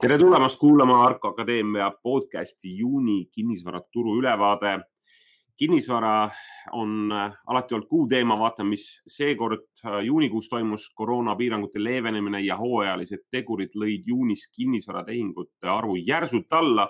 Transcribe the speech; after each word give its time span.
tere 0.00 0.18
tulemast 0.18 0.58
kuulama 0.60 1.04
Arko 1.04 1.28
Akadeemia 1.28 1.90
podcasti 2.02 2.78
juuni 2.78 3.26
kinnisvaraturu 3.32 4.18
ülevaade. 4.18 4.80
kinnisvara 5.56 6.30
on 6.72 7.08
alati 7.46 7.74
olnud 7.74 7.86
kuuteema, 7.88 8.38
vaatame, 8.38 8.68
mis 8.68 9.02
seekord 9.08 9.64
juunikuus 10.04 10.48
toimus. 10.48 10.90
koroonapiirangute 10.94 11.84
leevenemine 11.84 12.40
ja 12.40 12.56
hooajalised 12.56 13.24
tegurid 13.30 13.72
lõid 13.76 14.02
juunis 14.06 14.48
kinnisvaratehingute 14.56 15.68
arvu 15.68 15.96
järsult 15.96 16.52
alla. 16.52 16.88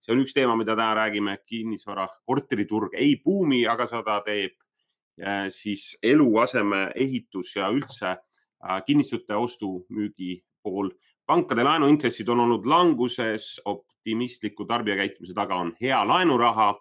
see 0.00 0.14
on 0.14 0.22
üks 0.22 0.34
teema, 0.34 0.56
mida 0.56 0.76
täna 0.76 0.94
räägime. 0.94 1.38
kinnisvara, 1.46 2.08
korteriturg 2.26 2.94
ei 2.94 3.20
buumi, 3.24 3.66
aga 3.66 3.86
seda 3.86 4.20
teeb 4.20 4.52
siis 5.48 5.98
eluaseme 6.02 6.90
ehitus 6.94 7.56
ja 7.56 7.68
üldse 7.68 8.16
kinnistute 8.86 9.34
ostu-müügi 9.34 10.42
pool 10.62 10.90
pankade 11.28 11.64
laenuintressid 11.64 12.28
on 12.28 12.40
olnud 12.40 12.66
languses, 12.66 13.60
optimistliku 13.64 14.64
tarbijakäitumise 14.64 15.34
taga 15.36 15.58
on 15.60 15.74
hea 15.80 16.00
laenuraha 16.08 16.72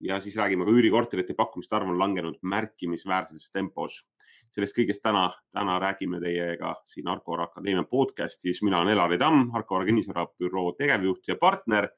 ja 0.00 0.20
siis 0.20 0.36
räägime 0.36 0.66
ka 0.66 0.74
üürikorterite 0.74 1.34
pakkumiste 1.38 1.76
arv 1.76 1.92
on 1.92 1.98
langenud 1.98 2.38
märkimisväärses 2.42 3.50
tempos. 3.52 4.02
sellest 4.50 4.76
kõigest 4.78 5.02
täna, 5.04 5.30
täna 5.52 5.78
räägime 5.78 6.20
teiega 6.20 6.74
siin 6.88 7.08
Arko 7.08 7.38
Akadeemia 7.42 7.84
podcastis. 7.84 8.62
mina 8.62 8.80
olen 8.80 8.92
Elari 8.92 9.18
Tamm, 9.18 9.54
Arko 9.54 9.84
kinnisvarabüroo 9.84 10.72
tegevjuht 10.72 11.28
ja 11.28 11.36
partner 11.36 11.88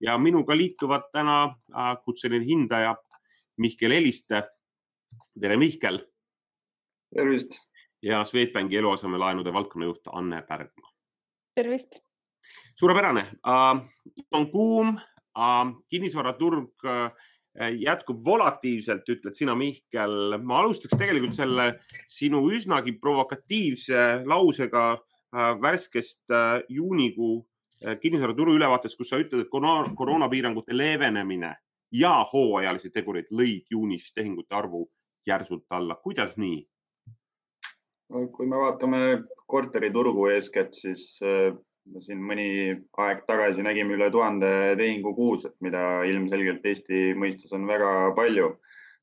ja 0.00 0.18
minuga 0.18 0.56
liituvad 0.56 1.08
täna 1.12 1.44
äh, 1.44 1.96
kutseline 2.04 2.44
hindaja 2.44 2.96
Mihkel 3.56 3.90
Eliste. 3.90 4.42
tere, 5.40 5.56
Mihkel. 5.56 5.98
tervist. 7.14 7.58
ja 8.02 8.24
Swedbanki 8.24 8.76
eluasemelaenude 8.76 9.52
valdkonnajuht 9.52 10.08
Anne 10.12 10.42
Pärgma 10.42 10.89
tervist. 11.54 12.00
suurepärane 12.78 13.26
uh,, 13.46 13.80
on 14.32 14.50
kuum 14.50 14.94
uh,, 14.96 15.66
kinnisvaraturg 15.90 16.86
uh, 16.86 17.10
jätkub 17.78 18.24
volatiivselt, 18.24 19.08
ütled 19.08 19.34
sina, 19.34 19.54
Mihkel. 19.58 20.38
ma 20.42 20.60
alustaks 20.62 20.96
tegelikult 20.96 21.34
selle 21.34 21.72
sinu 22.08 22.44
üsnagi 22.54 22.94
provokatiivse 23.02 24.22
lausega 24.24 24.84
uh, 24.94 25.54
värskest 25.62 26.30
uh, 26.30 26.60
juunikuu 26.68 27.38
uh, 27.38 27.96
kinnisvaraturu 28.00 28.54
ülevaatest, 28.56 28.96
kus 28.96 29.10
sa 29.10 29.20
ütled, 29.20 29.44
et 29.44 29.52
koroona, 29.52 29.92
koroonapiirangute 29.98 30.76
leevenemine 30.76 31.54
ja 31.92 32.12
hooajalised 32.32 32.94
tegurid 32.94 33.30
lõid 33.34 33.66
juunis 33.70 34.12
tehingute 34.14 34.54
arvu 34.54 34.86
järsult 35.26 35.66
alla. 35.70 35.98
kuidas 36.02 36.36
nii? 36.36 36.62
Kui 38.10 38.46
me 38.46 38.58
vaatame 38.58 39.00
korteriturgu 39.50 40.26
eeskätt, 40.34 40.74
siis 40.74 41.20
äh, 41.22 41.52
siin 42.04 42.22
mõni 42.22 42.48
aeg 43.04 43.22
tagasi 43.28 43.64
nägime 43.66 43.96
üle 43.96 44.10
tuhande 44.14 44.50
tehingu 44.78 45.14
kuus, 45.16 45.46
mida 45.64 46.02
ilmselgelt 46.08 46.66
Eesti 46.66 47.10
mõistes 47.18 47.54
on 47.56 47.68
väga 47.70 48.10
palju. 48.18 48.56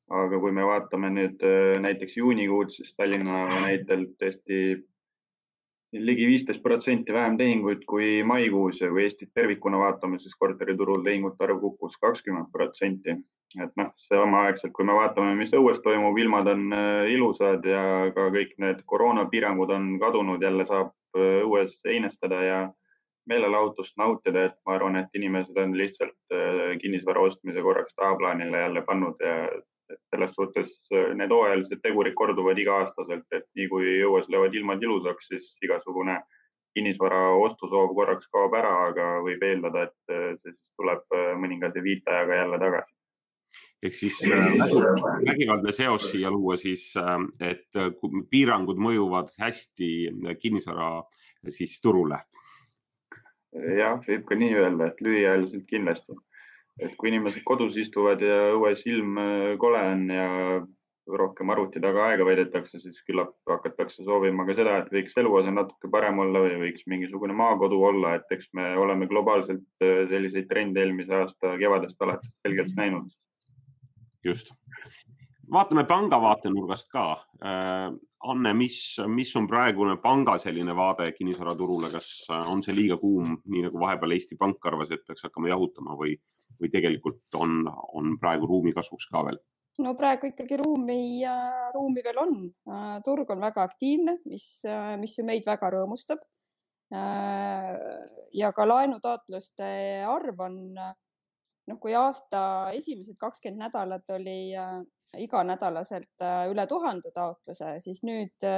aga 0.08 0.38
kui 0.40 0.52
me 0.56 0.62
vaatame 0.64 1.10
nüüd 1.12 1.42
äh, 1.44 1.74
näiteks 1.84 2.14
juunikuud, 2.16 2.70
siis 2.72 2.94
Tallinna 2.96 3.42
näitel 3.60 4.06
tõesti 4.16 4.60
ligi 5.92 6.26
viisteist 6.26 6.62
protsenti 6.62 7.12
vähem 7.12 7.36
tehinguid 7.38 7.84
kui 7.88 8.22
maikuus 8.22 8.80
ja 8.80 8.90
kui 8.92 9.02
Eestit 9.02 9.30
tervikuna 9.34 9.78
vaatame, 9.78 10.18
siis 10.18 10.36
korteriturul 10.36 11.02
tehingute 11.04 11.44
arv 11.44 11.60
kukkus 11.60 11.96
kakskümmend 12.00 12.52
protsenti. 12.52 13.16
et 13.64 13.70
noh, 13.80 13.92
samaaegselt, 13.96 14.74
kui 14.76 14.84
me 14.84 14.92
vaatame, 14.92 15.32
mis 15.34 15.54
õues 15.56 15.78
toimub, 15.80 16.18
ilmad 16.20 16.50
on 16.52 16.66
äh, 16.76 17.06
ilusad 17.14 17.64
ja 17.64 18.10
ka 18.12 18.26
kõik 18.34 18.50
need 18.60 18.82
koroonapiirangud 18.84 19.70
on 19.72 19.86
kadunud, 20.02 20.42
jälle 20.44 20.66
saab 20.68 20.90
äh, 21.16 21.38
õues 21.46 21.78
heinestada 21.88 22.42
ja 22.44 22.58
meelelahutust 23.28 23.96
nautida, 23.96 24.44
et 24.50 24.58
ma 24.66 24.76
arvan, 24.76 25.00
et 25.00 25.16
inimesed 25.16 25.56
on 25.64 25.72
lihtsalt 25.80 26.36
äh, 26.36 26.76
kinnisvara 26.82 27.24
ostmise 27.24 27.64
korraks 27.64 27.96
tahaplaanile 27.96 28.60
jälle 28.66 28.84
pannud 28.84 29.24
ja 29.24 29.48
selles 30.10 30.34
suhtes 30.34 30.68
äh, 30.92 31.14
need 31.16 31.32
hooajalised 31.32 31.80
tegurid 31.84 32.16
korduvad 32.16 32.58
iga-aastaselt, 32.58 33.26
et 33.36 33.46
nii 33.58 33.68
kui 33.72 33.94
õues 34.06 34.28
löövad 34.32 34.54
ilmad 34.56 34.82
ilusaks, 34.82 35.28
siis 35.32 35.48
igasugune 35.64 36.18
kinnisvara 36.76 37.32
ostusoov 37.42 37.94
korraks 37.96 38.28
kaob 38.32 38.54
ära, 38.56 38.72
aga 38.90 39.08
võib 39.24 39.42
eeldada, 39.44 39.88
et 39.88 40.14
äh, 40.14 40.30
siis 40.42 40.56
tuleb 40.80 41.04
äh, 41.16 41.34
mõningase 41.40 41.82
viitajaga 41.84 42.40
jälle 42.42 42.62
tagasi. 42.64 42.94
ehk 43.82 43.94
siis 43.94 44.16
vägivaldne 45.26 45.72
seos 45.72 46.10
siia 46.10 46.30
luua 46.30 46.56
siis, 46.58 46.82
et 47.40 47.78
piirangud 48.30 48.80
mõjuvad 48.84 49.30
hästi 49.38 49.90
kinnisvara 50.42 50.88
siis 51.48 51.76
turule. 51.80 52.18
jah, 53.78 54.00
võib 54.08 54.24
ka 54.26 54.34
nii 54.40 54.56
öelda, 54.56 54.90
et 54.90 55.00
lühiajaliselt 55.00 55.68
kindlasti 55.70 56.18
et 56.78 56.94
kui 56.98 57.10
inimesed 57.10 57.42
kodus 57.46 57.76
istuvad 57.80 58.22
ja 58.22 58.38
õues 58.54 58.84
ilm 58.90 59.18
äh, 59.18 59.54
kole 59.60 59.80
on 59.92 60.04
ja 60.14 60.28
rohkem 61.08 61.50
arvuti 61.50 61.80
taga 61.80 62.04
aega 62.10 62.24
veedetakse, 62.28 62.80
siis 62.82 62.98
küllap 63.08 63.32
hakatakse 63.48 64.04
soovima 64.04 64.44
ka 64.48 64.56
seda, 64.58 64.74
et 64.82 64.90
võiks 64.92 65.14
eluase 65.20 65.52
natuke 65.54 65.88
parem 65.92 66.20
olla 66.24 66.42
või 66.44 66.58
võiks 66.66 66.84
mingisugune 66.90 67.36
maakodu 67.36 67.78
olla, 67.90 68.14
et 68.18 68.34
eks 68.36 68.50
me 68.58 68.74
oleme 68.76 69.08
globaalselt 69.10 69.84
äh, 69.84 70.04
selliseid 70.10 70.50
trende 70.50 70.84
eelmise 70.84 71.16
aasta 71.22 71.56
kevadest 71.60 72.04
alates 72.04 72.32
selgelt 72.44 72.76
näinud. 72.76 73.08
just. 74.24 74.52
vaatame 75.52 75.84
panga 75.88 76.20
vaatenurgast 76.20 76.92
ka. 76.92 77.10
Äh, 77.40 77.88
Anne, 78.28 78.50
mis, 78.54 78.98
mis 79.06 79.30
on 79.38 79.46
praegune 79.46 79.94
panga 80.02 80.34
selline 80.42 80.74
vaade 80.76 81.12
kinnisvaraturule, 81.14 81.86
kas 81.92 82.26
on 82.50 82.64
see 82.66 82.74
liiga 82.74 82.96
kuum, 82.98 83.36
nii 83.46 83.68
nagu 83.68 83.78
vahepeal 83.78 84.16
Eesti 84.16 84.36
Pank 84.36 84.66
arvas, 84.66 84.90
et 84.90 85.04
peaks 85.06 85.22
hakkama 85.28 85.52
jahutama 85.52 85.94
või 85.96 86.16
või 86.58 86.70
tegelikult 86.72 87.38
on, 87.38 87.62
on 87.94 88.16
praegu 88.20 88.48
ruumi 88.48 88.72
kasvuks 88.76 89.08
ka 89.12 89.24
veel? 89.28 89.38
no 89.78 89.94
praegu 89.94 90.32
ikkagi 90.32 90.56
ruumi, 90.58 91.22
ruumi 91.74 92.02
veel 92.02 92.18
on. 92.18 92.34
turg 93.06 93.30
on 93.30 93.44
väga 93.44 93.62
aktiivne, 93.68 94.16
mis, 94.26 94.46
mis 94.98 95.14
ju 95.18 95.24
meid 95.26 95.46
väga 95.46 95.70
rõõmustab. 95.76 96.24
ja 98.40 98.50
ka 98.56 98.66
laenutaotluste 98.66 99.70
arv 100.08 100.42
on, 100.48 100.58
noh, 100.74 101.78
kui 101.78 101.94
aasta 101.94 102.42
esimesed 102.74 103.20
kakskümmend 103.20 103.68
nädalat 103.68 104.16
oli 104.16 104.50
iganädalaselt 105.18 106.26
üle 106.50 106.66
tuhande 106.66 107.12
taotluse, 107.14 107.76
siis 107.84 108.02
nüüd 108.02 108.48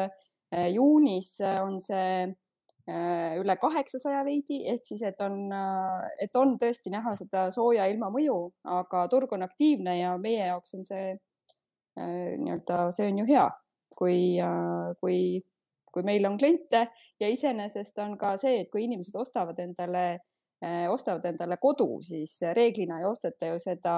juunis 0.72 1.36
on 1.60 1.76
see 1.84 2.30
Äh, 2.30 2.39
üle 2.88 3.56
kaheksasaja 3.60 4.22
veidi, 4.24 4.60
ehk 4.72 4.86
siis, 4.86 5.02
et 5.06 5.20
on, 5.20 5.36
äh, 5.52 6.06
et 6.24 6.36
on 6.36 6.56
tõesti 6.58 6.90
näha 6.90 7.14
seda 7.18 7.48
sooja 7.54 7.86
ilma 7.90 8.10
mõju, 8.10 8.38
aga 8.64 9.06
turg 9.12 9.32
on 9.36 9.44
aktiivne 9.46 9.98
ja 9.98 10.16
meie 10.18 10.46
jaoks 10.46 10.74
on 10.78 10.86
see 10.88 11.12
äh, 11.12 12.32
nii-öelda, 12.40 12.90
see 12.96 13.10
on 13.10 13.20
ju 13.22 13.28
hea, 13.28 13.46
kui, 13.96 14.18
kui, 15.00 15.20
kui 15.92 16.06
meil 16.06 16.26
on 16.26 16.38
kliente 16.38 16.86
ja 17.20 17.28
iseenesest 17.28 17.98
on 17.98 18.16
ka 18.18 18.36
see, 18.40 18.62
et 18.64 18.70
kui 18.72 18.86
inimesed 18.86 19.16
ostavad 19.18 19.58
endale, 19.60 20.22
ostavad 20.92 21.24
endale 21.26 21.56
kodu, 21.60 21.98
siis 22.04 22.36
reeglina 22.56 23.00
ei 23.00 23.08
osteta 23.08 23.48
ju 23.50 23.58
seda 23.60 23.94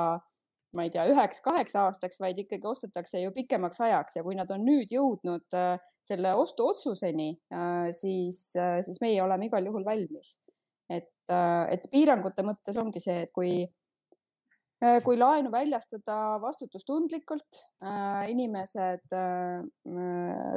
ma 0.77 0.87
ei 0.87 0.93
tea, 0.93 1.05
üheks-kaheks 1.13 1.77
aastaks, 1.83 2.21
vaid 2.23 2.39
ikkagi 2.43 2.69
ostetakse 2.69 3.21
ju 3.21 3.33
pikemaks 3.35 3.81
ajaks 3.85 4.17
ja 4.19 4.25
kui 4.25 4.37
nad 4.39 4.51
on 4.55 4.65
nüüd 4.67 4.93
jõudnud 4.93 5.57
äh, 5.59 5.77
selle 6.03 6.33
ostuotsuseni, 6.39 7.29
äh, 7.53 7.91
siis, 7.97 8.45
äh, 8.59 8.79
siis 8.85 9.01
meie 9.05 9.21
oleme 9.25 9.49
igal 9.51 9.69
juhul 9.69 9.85
valmis. 9.87 10.39
et, 10.93 11.09
et 11.73 11.85
piirangute 11.89 12.43
mõttes 12.45 12.77
ongi 12.77 13.01
see, 13.01 13.23
et 13.25 13.31
kui, 13.33 13.63
kui 15.07 15.17
laenu 15.17 15.49
väljastada 15.49 16.17
vastutustundlikult, 16.43 17.61
inimesed 18.29 19.15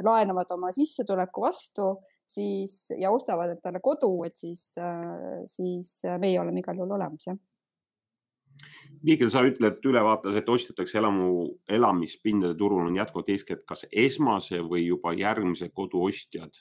laenavad 0.04 0.52
oma 0.58 0.74
sissetuleku 0.76 1.46
vastu, 1.46 1.86
siis 2.20 2.90
ja 3.00 3.14
ostavad 3.14 3.54
endale 3.54 3.80
kodu, 3.80 4.10
et 4.28 4.36
siis, 4.36 4.74
siis 5.54 5.94
meie 6.20 6.42
oleme 6.42 6.60
igal 6.60 6.82
juhul 6.82 6.98
olemas, 6.98 7.30
jah 7.30 7.40
Mihkel, 9.06 9.28
sa 9.30 9.42
ütled 9.46 9.84
ülevaates, 9.86 10.34
et 10.38 10.48
ostetakse 10.50 10.98
elamu, 10.98 11.28
elamispindade 11.70 12.56
turul 12.58 12.86
on 12.88 12.96
jätkuvalt 12.96 13.28
eeskätt 13.34 13.62
kas 13.68 13.84
esmase 13.92 14.62
või 14.64 14.86
juba 14.86 15.12
järgmise 15.14 15.68
kodu 15.74 16.06
ostjad. 16.08 16.58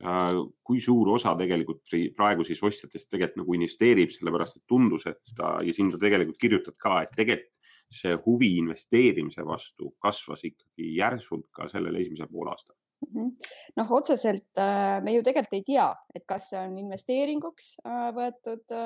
Äh, 0.00 0.38
kui 0.64 0.80
suur 0.80 1.12
osa 1.12 1.34
tegelikult 1.36 1.94
praegu 2.16 2.46
siis 2.48 2.62
ostjatest 2.64 3.10
tegelikult 3.12 3.42
nagu 3.42 3.56
investeerib, 3.58 4.12
sellepärast 4.14 4.56
et 4.58 4.66
tundus, 4.70 5.04
et 5.10 5.34
ja 5.36 5.74
siin 5.76 5.92
sa 5.92 6.00
tegelikult 6.00 6.40
kirjutad 6.40 6.78
ka, 6.80 7.02
et 7.04 7.12
tegelikult 7.16 7.56
see 7.90 8.14
huvi 8.24 8.54
investeerimise 8.60 9.42
vastu 9.42 9.90
kasvas 9.98 10.44
ikkagi 10.46 10.92
järsult 10.94 11.48
ka 11.50 11.66
sellel 11.68 11.96
esimesel 11.98 12.28
poolaastal 12.30 12.76
mhm. 13.08 13.32
noh, 13.80 13.90
otseselt 13.98 14.62
äh, 14.62 15.00
me 15.02 15.16
ju 15.16 15.24
tegelikult 15.26 15.56
ei 15.58 15.64
tea, 15.66 15.88
et 16.14 16.22
kas 16.22 16.52
see 16.52 16.62
on 16.62 16.78
investeeringuks 16.78 17.72
äh, 17.82 18.08
võetud 18.14 18.76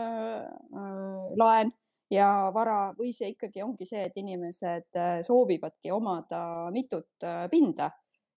laen 1.37 1.75
ja 2.13 2.29
vara 2.55 2.93
või 2.99 3.13
see 3.15 3.33
ikkagi 3.33 3.63
ongi 3.65 3.87
see, 3.89 4.05
et 4.09 4.17
inimesed 4.21 4.99
äh, 4.99 5.19
soovivadki 5.25 5.93
omada 5.95 6.71
mitut 6.75 7.25
äh, 7.25 7.45
pinda, 7.53 7.91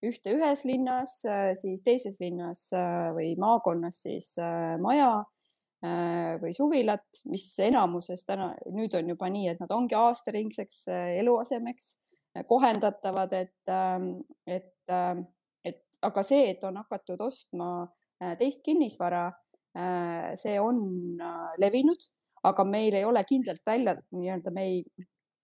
ühte 0.06 0.34
ühes 0.36 0.64
linnas, 0.70 1.20
äh, 1.28 1.52
siis 1.58 1.84
teises 1.86 2.22
linnas 2.22 2.70
või 3.18 3.34
maakonnas 3.40 4.04
siis 4.08 4.36
maja 4.82 5.26
või 6.42 6.50
suvilat, 6.58 7.20
mis 7.30 7.44
enamuses 7.62 8.24
täna, 8.26 8.48
nüüd 8.74 8.96
on 8.98 9.12
juba 9.12 9.28
nii, 9.30 9.52
et 9.52 9.60
nad 9.62 9.70
ongi 9.76 9.94
aastaringseks 9.94 10.80
eluasemeks 11.22 11.92
kohendatavad, 12.50 13.36
et, 13.38 13.54
ähm, 13.70 14.08
et, 14.50 14.74
ähm, 14.90 15.22
et 15.62 15.84
aga 16.02 16.24
see, 16.26 16.50
et 16.50 16.66
on 16.66 16.80
hakatud 16.82 17.22
ostma 17.22 17.70
teist 18.40 18.64
kinnisvara, 18.66 19.28
see 20.34 20.58
on 20.58 20.82
levinud, 21.62 22.08
aga 22.44 22.66
meil 22.68 22.98
ei 22.98 23.06
ole 23.06 23.24
kindlalt 23.28 23.64
välja, 23.66 23.96
nii-öelda 24.12 24.54
me 24.54 24.66
ei, 24.66 24.82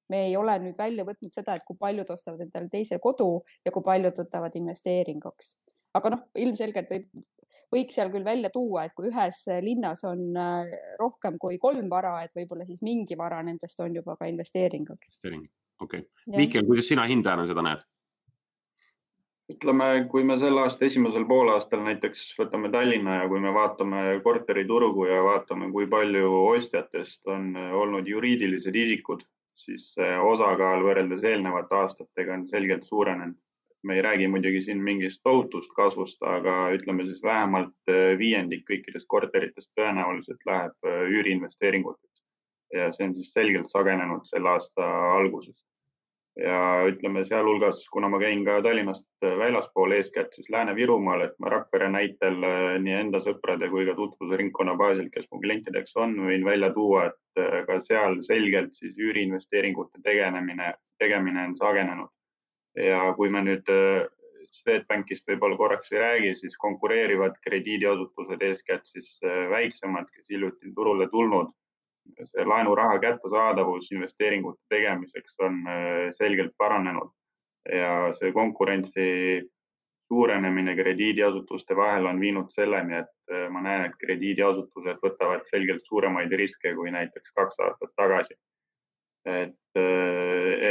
me 0.10 0.26
ei 0.28 0.36
ole 0.38 0.58
nüüd 0.64 0.78
välja 0.78 1.06
võtnud 1.08 1.34
seda, 1.34 1.56
et 1.58 1.66
kui 1.68 1.78
paljud 1.80 2.10
ostavad 2.14 2.44
endale 2.46 2.70
teise 2.72 3.00
kodu 3.04 3.30
ja 3.66 3.72
kui 3.72 3.86
paljud 3.86 4.20
võtavad 4.24 4.56
investeeringuks. 4.60 5.56
aga 5.94 6.10
noh, 6.10 6.22
ilmselgelt 6.42 6.90
võib, 6.90 7.10
võiks 7.74 7.98
seal 7.98 8.12
küll 8.14 8.26
välja 8.26 8.50
tuua, 8.54 8.86
et 8.86 8.94
kui 8.98 9.10
ühes 9.10 9.44
linnas 9.62 10.04
on 10.10 10.38
äh, 10.38 10.78
rohkem 11.00 11.38
kui 11.42 11.60
kolm 11.62 11.90
vara, 11.90 12.20
et 12.26 12.34
võib-olla 12.38 12.66
siis 12.66 12.82
mingi 12.86 13.18
vara 13.18 13.42
nendest 13.46 13.80
on 13.86 13.96
juba 13.96 14.18
ka 14.20 14.30
investeeringuks. 14.30 15.18
investeering, 15.18 15.50
okei 15.82 16.06
okay.. 16.06 16.38
Mihkel, 16.38 16.66
kuidas 16.70 16.90
sina 16.90 17.08
hindajana 17.10 17.48
seda 17.50 17.66
näed? 17.66 17.86
Ütleme, 19.52 19.88
kui 20.12 20.24
me 20.24 20.38
selle 20.40 20.64
aasta 20.64 20.86
esimesel 20.88 21.26
poolaastal 21.28 21.84
näiteks 21.84 22.24
võtame 22.40 22.72
Tallinna 22.72 23.18
ja 23.22 23.30
kui 23.32 23.42
me 23.44 23.52
vaatame 23.56 24.04
korteriturgu 24.24 25.08
ja 25.10 25.22
vaatame, 25.26 25.70
kui 25.76 25.88
palju 25.92 26.32
ostjatest 26.56 27.28
on 27.36 27.50
olnud 27.84 28.08
juriidilised 28.08 28.76
isikud, 28.84 29.26
siis 29.66 29.90
osakaal 30.34 30.86
võrreldes 30.88 31.26
eelnevate 31.28 31.76
aastatega 31.82 32.40
on 32.40 32.48
selgelt 32.52 32.88
suurenenud. 32.90 33.40
me 33.84 33.96
ei 33.98 34.02
räägi 34.02 34.28
muidugi 34.32 34.62
siin 34.64 34.80
mingist 34.80 35.20
tohutust 35.28 35.72
kasvust, 35.76 36.22
aga 36.24 36.54
ütleme 36.72 37.04
siis 37.04 37.20
vähemalt 37.24 37.92
äh, 37.92 38.14
viiendik 38.18 38.64
kõikidest 38.70 39.06
korteritest 39.12 39.74
tõenäoliselt 39.76 40.46
läheb 40.48 40.88
äh, 40.88 41.02
üüriinvesteeringuteks 41.18 42.22
ja 42.74 42.88
see 42.96 43.10
on 43.10 43.16
siis 43.18 43.34
selgelt 43.36 43.68
sagenenud 43.76 44.24
selle 44.30 44.54
aasta 44.56 44.88
algusest 45.18 45.66
ja 46.40 46.86
ütleme 46.90 47.26
sealhulgas, 47.30 47.84
kuna 47.94 48.10
ma 48.10 48.20
käin 48.22 48.42
ka 48.46 48.58
Tallinnast 48.66 49.06
väljaspool, 49.22 49.94
eeskätt 49.98 50.34
siis 50.34 50.50
Lääne-Virumaal, 50.50 51.28
et 51.28 51.36
ma 51.40 51.52
Rakvere 51.54 51.90
näitel 51.94 52.40
äh, 52.48 52.64
nii 52.82 52.96
enda 53.04 53.22
sõprade 53.26 53.70
kui 53.70 53.86
ka 53.86 53.96
tutvusringkonna 54.00 54.76
baasil, 54.80 55.12
kes 55.14 55.30
mu 55.32 55.42
klientideks 55.44 55.96
on, 56.02 56.18
võin 56.28 56.46
välja 56.46 56.72
tuua, 56.74 57.06
et 57.12 57.44
äh, 57.44 57.62
ka 57.70 57.80
seal 57.86 58.20
selgelt 58.26 58.74
siis 58.80 58.98
üüriinvesteeringute 58.98 60.02
tegelemine, 60.04 60.74
tegemine 61.00 61.48
on 61.52 61.56
sagenenud. 61.62 62.12
ja 62.82 63.14
kui 63.14 63.30
me 63.30 63.44
nüüd 63.46 63.70
äh, 63.70 64.08
Swedbankist 64.64 65.28
võib-olla 65.28 65.58
korraks 65.58 65.92
ei 65.92 66.00
räägi, 66.00 66.36
siis 66.40 66.54
konkureerivad 66.58 67.36
krediidiasutused, 67.44 68.42
eeskätt 68.42 68.86
siis 68.86 69.10
väiksemad, 69.50 70.08
kes 70.14 70.24
hiljuti 70.30 70.72
turule 70.76 71.08
tulnud 71.12 71.52
see 72.24 72.46
laenuraha 72.46 73.00
kättesaadavus 73.00 73.92
investeeringute 73.92 74.62
tegemiseks 74.70 75.40
on 75.40 75.60
äh, 75.68 76.14
selgelt 76.18 76.54
paranenud. 76.58 77.12
Ja 77.72 78.14
see 78.20 78.32
konkurentsi 78.36 79.06
suurenemine 80.12 80.76
krediidiasutuste 80.76 81.76
vahel 81.76 82.06
on 82.06 82.20
viinud 82.20 82.52
selleni, 82.56 82.98
et 83.00 83.14
äh, 83.32 83.48
ma 83.50 83.64
näen, 83.64 83.86
et 83.88 84.00
krediidiasutused 84.02 85.00
võtavad 85.06 85.46
selgelt 85.52 85.86
suuremaid 85.88 86.32
riske 86.44 86.76
kui 86.76 86.92
näiteks 86.92 87.36
kaks 87.40 87.60
aastat 87.68 87.96
tagasi. 87.96 88.40
Et 89.26 89.56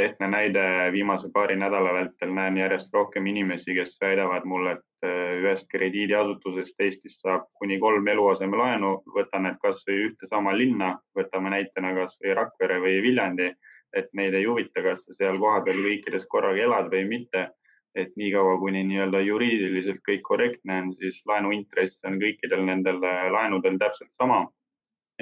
ehtne 0.03 0.27
näide 0.27 0.91
viimase 0.91 1.29
paari 1.33 1.55
nädala 1.55 1.93
vältel 1.93 2.33
näen 2.33 2.57
järjest 2.57 2.93
rohkem 2.93 3.25
inimesi, 3.27 3.75
kes 3.75 3.97
väidavad 4.01 4.45
mulle, 4.45 4.71
et 4.77 5.07
eh, 5.07 5.33
ühest 5.41 5.67
krediidiasutusest 5.71 6.85
Eestis 6.87 7.17
saab 7.21 7.47
kuni 7.59 7.79
kolm 7.79 8.07
eluasemelaenu, 8.13 8.93
võtan 9.17 9.47
need 9.47 9.59
kasvõi 9.63 9.99
ühte 10.07 10.29
sama 10.29 10.55
linna, 10.57 10.93
võtame 11.17 11.53
näitena 11.55 11.93
kasvõi 11.99 12.37
Rakvere 12.39 12.79
või 12.85 13.01
Viljandi, 13.07 13.51
et 13.93 14.09
neid 14.19 14.33
ei 14.33 14.47
huvita, 14.49 14.81
kas 14.85 15.03
sa 15.03 15.19
seal 15.19 15.39
kohapeal 15.41 15.83
kõikides 15.87 16.25
korraga 16.29 16.63
elad 16.69 16.89
või 16.95 17.05
mitte. 17.17 17.49
et 17.95 18.15
niikaua, 18.17 18.55
kuni 18.57 18.79
nii-öelda 18.89 19.19
juriidiliselt 19.21 19.99
kõik 20.07 20.23
korrektne 20.25 20.79
on, 20.81 20.87
siis 20.97 21.19
laenuintress 21.29 21.99
on 22.09 22.15
kõikidel 22.17 22.63
nendel 22.65 22.97
laenudel 23.35 23.77
täpselt 23.77 24.09
sama 24.17 24.39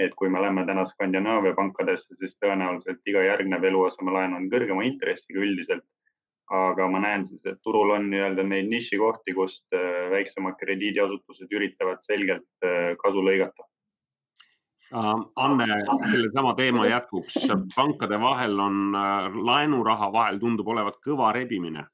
et 0.06 0.14
kui 0.18 0.30
me 0.30 0.42
läheme 0.42 0.66
täna 0.66 0.86
Skandinaavia 0.90 1.54
pankadesse, 1.58 2.16
siis 2.20 2.34
tõenäoliselt 2.44 3.02
iga 3.10 3.24
järgnev 3.26 3.66
eluasemelaen 3.70 4.38
on 4.38 4.48
kõrgema 4.54 4.86
intressiga 4.88 5.44
üldiselt. 5.46 5.86
aga 6.52 6.84
ma 6.92 7.00
näen 7.00 7.22
siis, 7.30 7.40
et 7.48 7.60
turul 7.64 7.94
on 7.96 8.10
nii-öelda 8.12 8.44
neid 8.44 8.66
nišikohti, 8.68 9.32
kust 9.38 9.76
äh, 9.78 10.10
väiksemad 10.12 10.58
krediidiasutused 10.60 11.54
üritavad 11.56 12.02
selgelt 12.04 12.66
äh, 12.68 12.90
kasu 13.00 13.24
lõigata. 13.24 13.64
Anne, 14.92 15.68
sellesama 16.12 16.52
teema 16.58 16.84
jätkuks, 16.90 17.38
pankade 17.76 18.20
vahel 18.20 18.60
on 18.60 18.98
äh, 19.00 19.30
laenuraha 19.48 20.12
vahel 20.12 20.42
tundub 20.44 20.68
olevat 20.76 21.00
kõva 21.06 21.32
rebimine. 21.40 21.88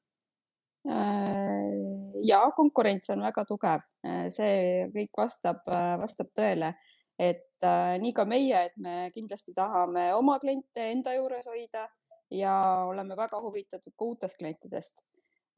ja 2.26 2.40
konkurents 2.56 3.10
on 3.14 3.22
väga 3.22 3.44
tugev, 3.46 3.82
see 4.34 4.88
kõik 4.94 5.20
vastab, 5.22 5.62
vastab 6.00 6.34
tõele 6.34 6.72
et 7.18 7.42
äh, 7.66 7.96
nii 8.02 8.12
ka 8.16 8.24
meie, 8.28 8.64
et 8.68 8.76
me 8.80 9.08
kindlasti 9.14 9.54
tahame 9.56 10.10
oma 10.16 10.38
kliente 10.42 10.90
enda 10.92 11.14
juures 11.16 11.48
hoida 11.50 11.86
ja 12.30 12.54
oleme 12.88 13.16
väga 13.16 13.40
huvitatud 13.40 13.94
ka 13.96 14.04
uutest 14.04 14.38
klientidest 14.38 15.02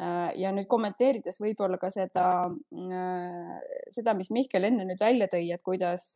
äh,. 0.01 0.31
ja 0.41 0.53
nüüd 0.55 0.69
kommenteerides 0.71 1.41
võib-olla 1.43 1.79
ka 1.81 1.91
seda 1.91 2.27
äh,, 2.47 3.57
seda, 3.91 4.15
mis 4.15 4.31
Mihkel 4.35 4.69
enne 4.71 4.87
nüüd 4.89 5.01
välja 5.01 5.29
tõi, 5.33 5.51
et 5.55 5.65
kuidas, 5.67 6.13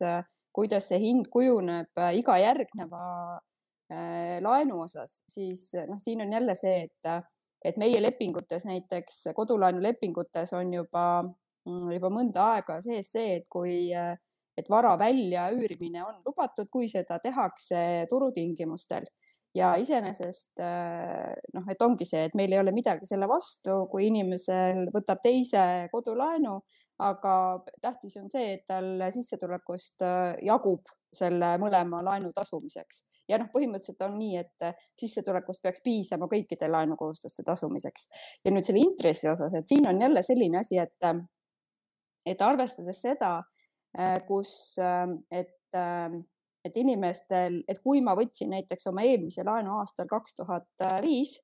kuidas 0.55 0.89
see 0.89 1.01
hind 1.03 1.29
kujuneb 1.33 2.05
iga 2.15 2.39
järgneva 2.41 3.05
laenu 4.41 4.79
osas, 4.81 5.19
siis 5.29 5.67
noh, 5.85 5.99
siin 6.01 6.23
on 6.23 6.31
jälle 6.33 6.55
see, 6.57 6.87
et, 6.87 7.25
et 7.61 7.75
meie 7.77 7.99
lepingutes 8.01 8.65
näiteks 8.65 9.27
kodulaenulepingutes 9.37 10.55
on 10.57 10.73
juba, 10.73 11.03
juba 11.93 12.09
mõnda 12.09 12.47
aega 12.55 12.79
sees 12.81 13.11
see, 13.13 13.35
et 13.37 13.45
kui 13.53 13.91
äh, 13.93 14.15
et 14.57 14.69
vara 14.69 14.95
väljaüürimine 14.99 16.03
on 16.05 16.21
lubatud, 16.25 16.69
kui 16.71 16.87
seda 16.91 17.19
tehakse 17.23 18.07
turutingimustel 18.09 19.07
ja 19.55 19.73
iseenesest 19.79 20.59
äh, 20.59 21.31
noh, 21.55 21.67
et 21.71 21.81
ongi 21.81 22.07
see, 22.07 22.25
et 22.27 22.35
meil 22.37 22.51
ei 22.51 22.59
ole 22.59 22.73
midagi 22.75 23.07
selle 23.07 23.27
vastu, 23.31 23.85
kui 23.91 24.09
inimesel 24.09 24.89
võtab 24.93 25.21
teise 25.23 25.63
kodulaenu, 25.93 26.57
aga 27.05 27.35
tähtis 27.83 28.15
on 28.19 28.29
see, 28.31 28.53
et 28.57 28.65
tal 28.67 29.07
sissetulekust 29.15 30.03
äh, 30.05 30.35
jagub 30.47 30.91
selle 31.15 31.53
mõlema 31.61 32.01
laenu 32.03 32.33
tasumiseks 32.35 33.05
ja 33.31 33.39
noh, 33.39 33.47
põhimõtteliselt 33.53 34.03
on 34.07 34.17
nii, 34.19 34.41
et 34.43 34.89
sissetulekust 34.99 35.63
peaks 35.63 35.83
piisama 35.85 36.27
kõikide 36.31 36.67
laenukohustuste 36.71 37.45
tasumiseks. 37.47 38.09
ja 38.43 38.51
nüüd 38.51 38.67
selle 38.67 38.83
intressi 38.83 39.31
osas, 39.31 39.55
et 39.55 39.71
siin 39.71 39.87
on 39.87 40.01
jälle 40.01 40.23
selline 40.23 40.59
asi, 40.59 40.81
et, 40.83 41.07
et 42.27 42.43
arvestades 42.43 42.99
seda, 43.07 43.37
Äh, 43.39 43.64
kus, 44.27 44.77
ähm, 44.83 45.19
et, 45.31 45.55
ähm, 45.77 46.21
et 46.65 46.77
inimestel, 46.77 47.61
et 47.69 47.81
kui 47.83 48.01
ma 48.01 48.15
võtsin 48.17 48.49
näiteks 48.51 48.89
oma 48.91 49.05
eelmise 49.07 49.45
laenu 49.45 49.77
aastal 49.79 50.09
kaks 50.09 50.39
tuhat 50.39 50.87
viis, 51.05 51.37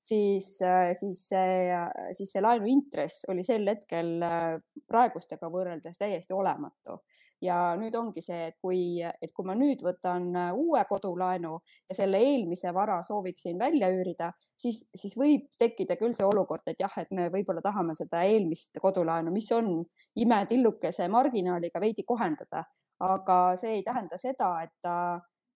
siis, 0.00 0.62
äh, 0.62 0.92
siis 0.92 1.28
see, 1.28 1.78
siis 2.12 2.32
see 2.32 2.42
laenu 2.42 2.68
intress 2.70 3.26
oli 3.28 3.44
sel 3.46 3.66
hetkel 3.68 4.16
äh, 4.24 4.58
praegustega 4.88 5.50
võrreldes 5.52 5.98
täiesti 6.00 6.36
olematu 6.36 6.98
ja 7.44 7.58
nüüd 7.78 7.94
ongi 7.98 8.22
see, 8.24 8.48
et 8.50 8.56
kui, 8.62 8.98
et 9.02 9.32
kui 9.34 9.46
ma 9.46 9.54
nüüd 9.58 9.82
võtan 9.86 10.28
äh, 10.36 10.50
uue 10.56 10.82
kodulaenu 10.88 11.54
ja 11.88 11.96
selle 11.96 12.20
eelmise 12.24 12.72
vara 12.74 12.98
sooviksin 13.06 13.58
välja 13.60 13.90
üürida, 13.94 14.32
siis, 14.58 14.84
siis 14.94 15.16
võib 15.18 15.48
tekkida 15.60 15.98
küll 16.00 16.16
see 16.16 16.26
olukord, 16.26 16.66
et 16.66 16.80
jah, 16.80 16.94
et 17.00 17.12
me 17.14 17.28
võib-olla 17.34 17.62
tahame 17.64 17.96
seda 17.98 18.24
eelmist 18.26 18.80
kodulaenu, 18.82 19.32
mis 19.34 19.50
on 19.56 19.72
imetillukese 20.18 21.08
marginaaliga 21.12 21.80
veidi 21.82 22.04
kohendada, 22.06 22.64
aga 23.04 23.40
see 23.58 23.78
ei 23.78 23.84
tähenda 23.86 24.18
seda, 24.20 24.54
et 24.66 24.74
ta 24.82 24.98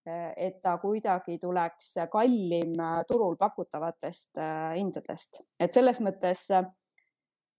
et 0.03 0.57
ta 0.59 0.73
kuidagi 0.81 1.37
tuleks 1.39 1.93
kallim 2.11 2.73
turul 3.07 3.37
pakutavatest 3.39 4.35
äh, 4.35 4.73
hindadest, 4.75 5.39
et 5.63 5.71
selles 5.71 6.01
mõttes 6.03 6.49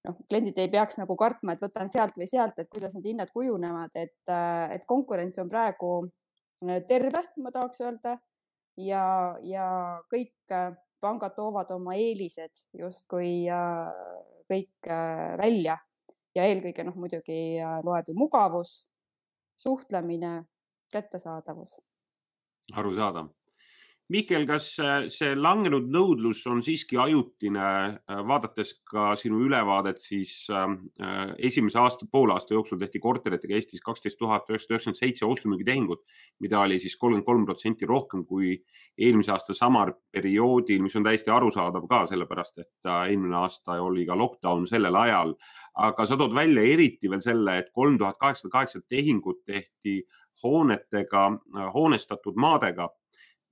noh, 0.08 0.20
kliendid 0.28 0.58
ei 0.60 0.70
peaks 0.72 0.98
nagu 1.00 1.16
kartma, 1.18 1.54
et 1.54 1.64
võtan 1.64 1.90
sealt 1.92 2.18
või 2.20 2.28
sealt, 2.30 2.58
et 2.60 2.70
kuidas 2.72 2.94
need 2.96 3.10
hinnad 3.12 3.32
kujunevad, 3.34 3.92
et, 3.96 4.20
äh, 4.30 4.76
et 4.76 4.86
konkurents 4.88 5.40
on 5.42 5.50
praegu 5.52 5.92
äh, 6.04 6.80
terve, 6.88 7.24
ma 7.42 7.52
tahaks 7.54 7.82
öelda. 7.84 8.18
Ja, 8.80 9.04
ja 9.46 9.66
kõik 10.10 10.34
äh, 10.52 10.72
pangad 11.04 11.36
toovad 11.36 11.70
oma 11.74 11.94
eelised 12.00 12.64
justkui 12.74 13.44
kõik 14.50 14.88
välja. 15.38 15.76
Ja 16.34 16.48
eelkõige 16.48 16.82
noh, 16.88 16.96
muidugi 16.98 17.60
loeb 17.86 18.08
ju 18.08 18.16
mugavus, 18.18 18.72
suhtlemine, 19.60 20.32
kättesaadavus. 20.92 21.78
arusaadav 22.72 23.28
Mihkel, 24.12 24.42
kas 24.44 24.66
äh, 24.84 25.06
see 25.08 25.30
langenud 25.32 25.86
nõudlus 25.88 26.42
on 26.50 26.58
siiski 26.60 26.98
ajutine, 27.00 27.68
äh, 27.96 28.18
vaadates 28.28 28.74
ka 28.84 29.14
sinu 29.16 29.38
ülevaadet, 29.46 30.02
siis 30.02 30.34
ähm, 30.52 30.74
äh, 31.00 31.30
esimese 31.48 31.78
aasta, 31.80 32.04
poole 32.12 32.34
aasta 32.34 32.52
jooksul 32.52 32.82
tehti 32.82 33.00
korteritega 33.00 33.54
Eestis 33.56 33.80
kaksteist 33.80 34.18
tuhat 34.20 34.50
üheksasada 34.50 34.74
üheksakümmend 34.74 34.98
seitse 35.00 35.24
ostu-müügitehingut, 35.24 36.02
mida 36.44 36.60
oli 36.60 36.76
siis 36.82 36.98
kolmkümmend 37.00 37.24
kolm 37.24 37.46
protsenti 37.48 37.88
rohkem 37.88 38.26
kui 38.28 38.58
eelmise 38.98 39.32
aasta 39.32 39.56
samal 39.56 39.94
perioodil, 40.12 40.82
mis 40.84 40.96
on 41.00 41.06
täiesti 41.08 41.32
arusaadav 41.32 41.86
ka 41.88 42.02
sellepärast, 42.10 42.60
et 42.60 42.90
eelmine 42.92 43.38
aasta 43.40 43.78
oli 43.80 44.04
ka 44.04 44.18
lockdown 44.20 44.66
sellel 44.68 44.98
ajal. 45.00 45.32
aga 45.80 46.04
sa 46.04 46.18
tood 46.20 46.36
välja 46.36 46.66
eriti 46.74 47.08
veel 47.08 47.24
selle, 47.24 47.56
et 47.56 47.72
kolm 47.72 47.96
tuhat 47.96 48.20
kaheksasada 48.20 48.52
kaheksa 48.52 48.82
tehingut 48.84 49.40
tehti 49.48 50.02
hoonetega, 50.42 51.24
hoonestatud 51.72 52.36
maadega 52.36 52.90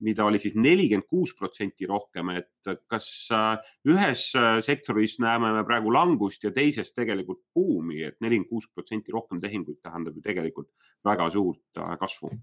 mida 0.03 0.25
oli 0.25 0.39
siis 0.41 0.55
nelikümmend 0.59 1.07
kuus 1.09 1.33
protsenti 1.37 1.87
rohkem, 1.89 2.33
et 2.37 2.71
kas 2.91 3.09
äh, 3.33 3.73
ühes 3.89 4.29
äh, 4.39 4.57
sektoris 4.65 5.17
näeme 5.23 5.53
me 5.55 5.63
praegu 5.67 5.93
langust 5.93 6.43
ja 6.43 6.51
teises 6.55 6.93
tegelikult 6.93 7.41
buumi, 7.55 8.03
et 8.07 8.19
nelikümmend 8.21 8.51
kuus 8.51 8.69
protsenti 8.73 9.15
rohkem 9.15 9.41
tehinguid 9.43 9.79
tähendab 9.83 10.17
ju 10.17 10.25
tegelikult 10.25 10.71
väga 11.05 11.29
suurt 11.33 11.83
äh, 11.83 11.95
kasvu. 11.99 12.33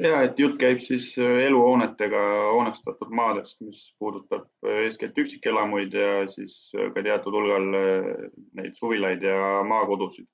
ja 0.00 0.20
et 0.22 0.38
jutt 0.38 0.54
käib 0.60 0.78
siis 0.80 1.08
eluhoonetega 1.18 2.20
hoonestatud 2.54 3.10
maadest, 3.10 3.58
mis 3.66 3.80
puudutab 3.98 4.46
eeskätt 4.84 5.18
üksikelamuid 5.18 5.92
ja 5.92 6.12
siis 6.30 6.54
ka 6.94 7.02
teatud 7.02 7.34
hulgal 7.34 7.66
neid 7.72 8.78
suvilaid 8.78 9.26
ja 9.26 9.64
maakodusid 9.66 10.28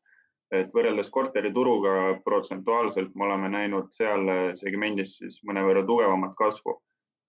et 0.54 0.72
võrreldes 0.74 1.10
korterituruga 1.10 2.20
protsentuaalselt 2.24 3.14
me 3.14 3.26
oleme 3.26 3.48
näinud 3.52 3.92
seal 3.96 4.28
segmendis 4.60 5.16
siis 5.18 5.40
mõnevõrra 5.48 5.84
tugevamat 5.88 6.34
kasvu 6.38 6.78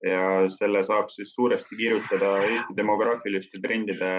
ja 0.03 0.49
selle 0.57 0.83
saab 0.85 1.09
siis 1.09 1.31
suuresti 1.33 1.77
kirjutada 1.79 2.31
Eesti 2.43 2.75
demograafiliste 2.77 3.61
trendide 3.63 4.09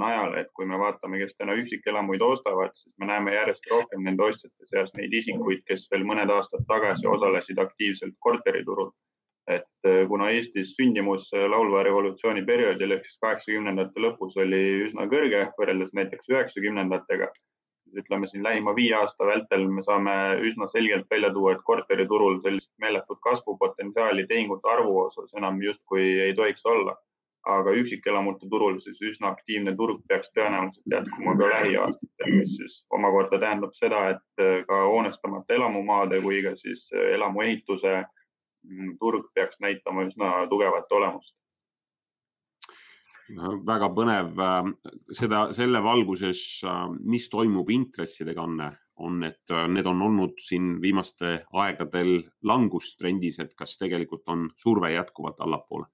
najal, 0.00 0.36
et 0.40 0.50
kui 0.56 0.66
me 0.66 0.78
vaatame, 0.80 1.18
kes 1.20 1.34
täna 1.38 1.56
üksikelamuid 1.60 2.22
ostavad, 2.22 2.72
siis 2.78 2.94
me 3.00 3.08
näeme 3.10 3.34
järjest 3.34 3.66
rohkem 3.70 4.04
nende 4.06 4.24
ostjate 4.24 4.70
seas 4.70 4.92
neid 4.98 5.12
isikuid, 5.20 5.64
kes 5.68 5.88
veel 5.92 6.06
mõned 6.08 6.30
aastad 6.30 6.64
tagasi 6.70 7.10
osalesid 7.16 7.60
aktiivselt 7.66 8.16
korteriturul. 8.18 8.92
et 9.44 9.84
eh, 9.84 10.06
kuna 10.08 10.30
Eestis 10.32 10.70
sündimus 10.72 11.26
laulva 11.52 11.82
revolutsiooni 11.84 12.46
perioodil 12.48 12.94
ehk 12.94 13.02
siis 13.04 13.18
kaheksakümnendate 13.20 14.00
lõpus 14.00 14.38
oli 14.40 14.60
üsna 14.86 15.04
kõrge 15.10 15.42
võrreldes 15.58 15.90
näiteks 15.92 16.30
üheksakümnendatega 16.32 17.28
ütleme 18.00 18.28
siin 18.30 18.44
lähima 18.44 18.74
viie 18.76 18.94
aasta 18.98 19.26
vältel 19.26 19.66
me 19.70 19.82
saame 19.86 20.14
üsna 20.48 20.68
selgelt 20.72 21.10
välja 21.10 21.30
tuua, 21.32 21.54
et 21.54 21.64
korteriturul 21.64 22.40
sellist 22.42 22.70
meeletut 22.82 23.20
kasvupotentsiaali 23.26 24.26
tehingute 24.30 24.70
arvu 24.70 24.98
osas 25.06 25.34
enam 25.40 25.60
justkui 25.62 26.06
ei 26.28 26.34
tohiks 26.34 26.66
olla. 26.66 26.96
aga 27.52 27.72
üksikelamute 27.76 28.46
turul 28.48 28.78
siis 28.80 29.00
üsna 29.04 29.28
aktiivne 29.34 29.74
turg 29.76 29.98
peaks 30.08 30.30
tõenäoliselt 30.36 30.94
jätkuma 30.94 31.34
ka 31.36 31.48
lähiaastatel, 31.50 32.30
mis 32.38 32.54
siis 32.56 32.78
omakorda 32.98 33.38
tähendab 33.42 33.74
seda, 33.76 33.98
et 34.14 34.44
ka 34.68 34.78
hoonestamata 34.86 35.54
elamumaade 35.58 36.22
kui 36.24 36.40
ka 36.46 36.54
siis 36.56 36.86
elamuehituse 37.18 37.92
mm, 38.00 38.96
turg 39.02 39.28
peaks 39.34 39.60
näitama 39.60 40.06
üsna 40.08 40.30
tugevat 40.48 40.96
olemust 41.00 41.36
väga 43.32 43.88
põnev 43.94 44.40
äh, 44.40 44.70
seda 45.16 45.48
selle 45.56 45.80
valguses, 45.82 46.40
äh, 46.64 46.86
mis 47.00 47.28
toimub 47.32 47.70
intressidega 47.70 48.42
on, 48.42 48.60
on, 49.00 49.22
et 49.24 49.50
äh, 49.50 49.66
need 49.68 49.86
on 49.86 50.02
olnud 50.02 50.38
siin 50.42 50.78
viimaste 50.82 51.44
aegadel 51.52 52.18
langustrendis, 52.44 53.38
et 53.40 53.54
kas 53.56 53.78
tegelikult 53.80 54.28
on 54.28 54.48
surve 54.56 54.92
jätkuvalt 54.94 55.40
allapoole? 55.40 55.88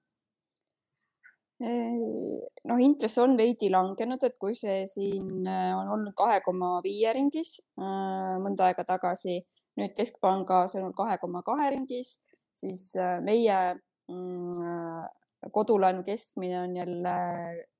noh, 1.61 2.79
intress 2.81 3.19
on 3.21 3.35
veidi 3.37 3.67
langenud, 3.69 4.23
et 4.25 4.39
kui 4.41 4.55
see 4.57 4.79
siin 4.89 5.45
on 5.45 5.91
olnud 5.93 6.15
kahe 6.17 6.39
koma 6.41 6.79
viie 6.81 7.11
ringis 7.13 7.51
mõnda 7.77 8.71
aega 8.71 8.81
tagasi, 8.87 9.35
nüüd 9.77 9.93
keskpanga 9.93 10.63
sõnul 10.71 10.95
kahe 10.97 11.19
koma 11.21 11.43
kahe 11.45 11.69
ringis, 11.75 12.15
siis 12.57 12.87
meie 13.21 13.59
mm, 14.09 15.05
kodulaenu 15.49 16.03
keskmine 16.03 16.61
on 16.61 16.75
jälle 16.75 17.15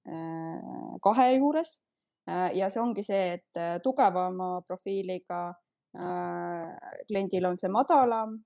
äh, 0.08 0.62
kahe 1.02 1.32
juures. 1.32 1.84
Äh, 2.30 2.50
ja 2.58 2.70
see 2.70 2.82
ongi 2.82 3.04
see, 3.04 3.34
et 3.38 3.58
äh, 3.58 3.80
tugevama 3.84 4.62
profiiliga 4.68 5.52
kliendil 5.92 7.50
on 7.50 7.58
see 7.60 7.68
madalam, 7.68 8.38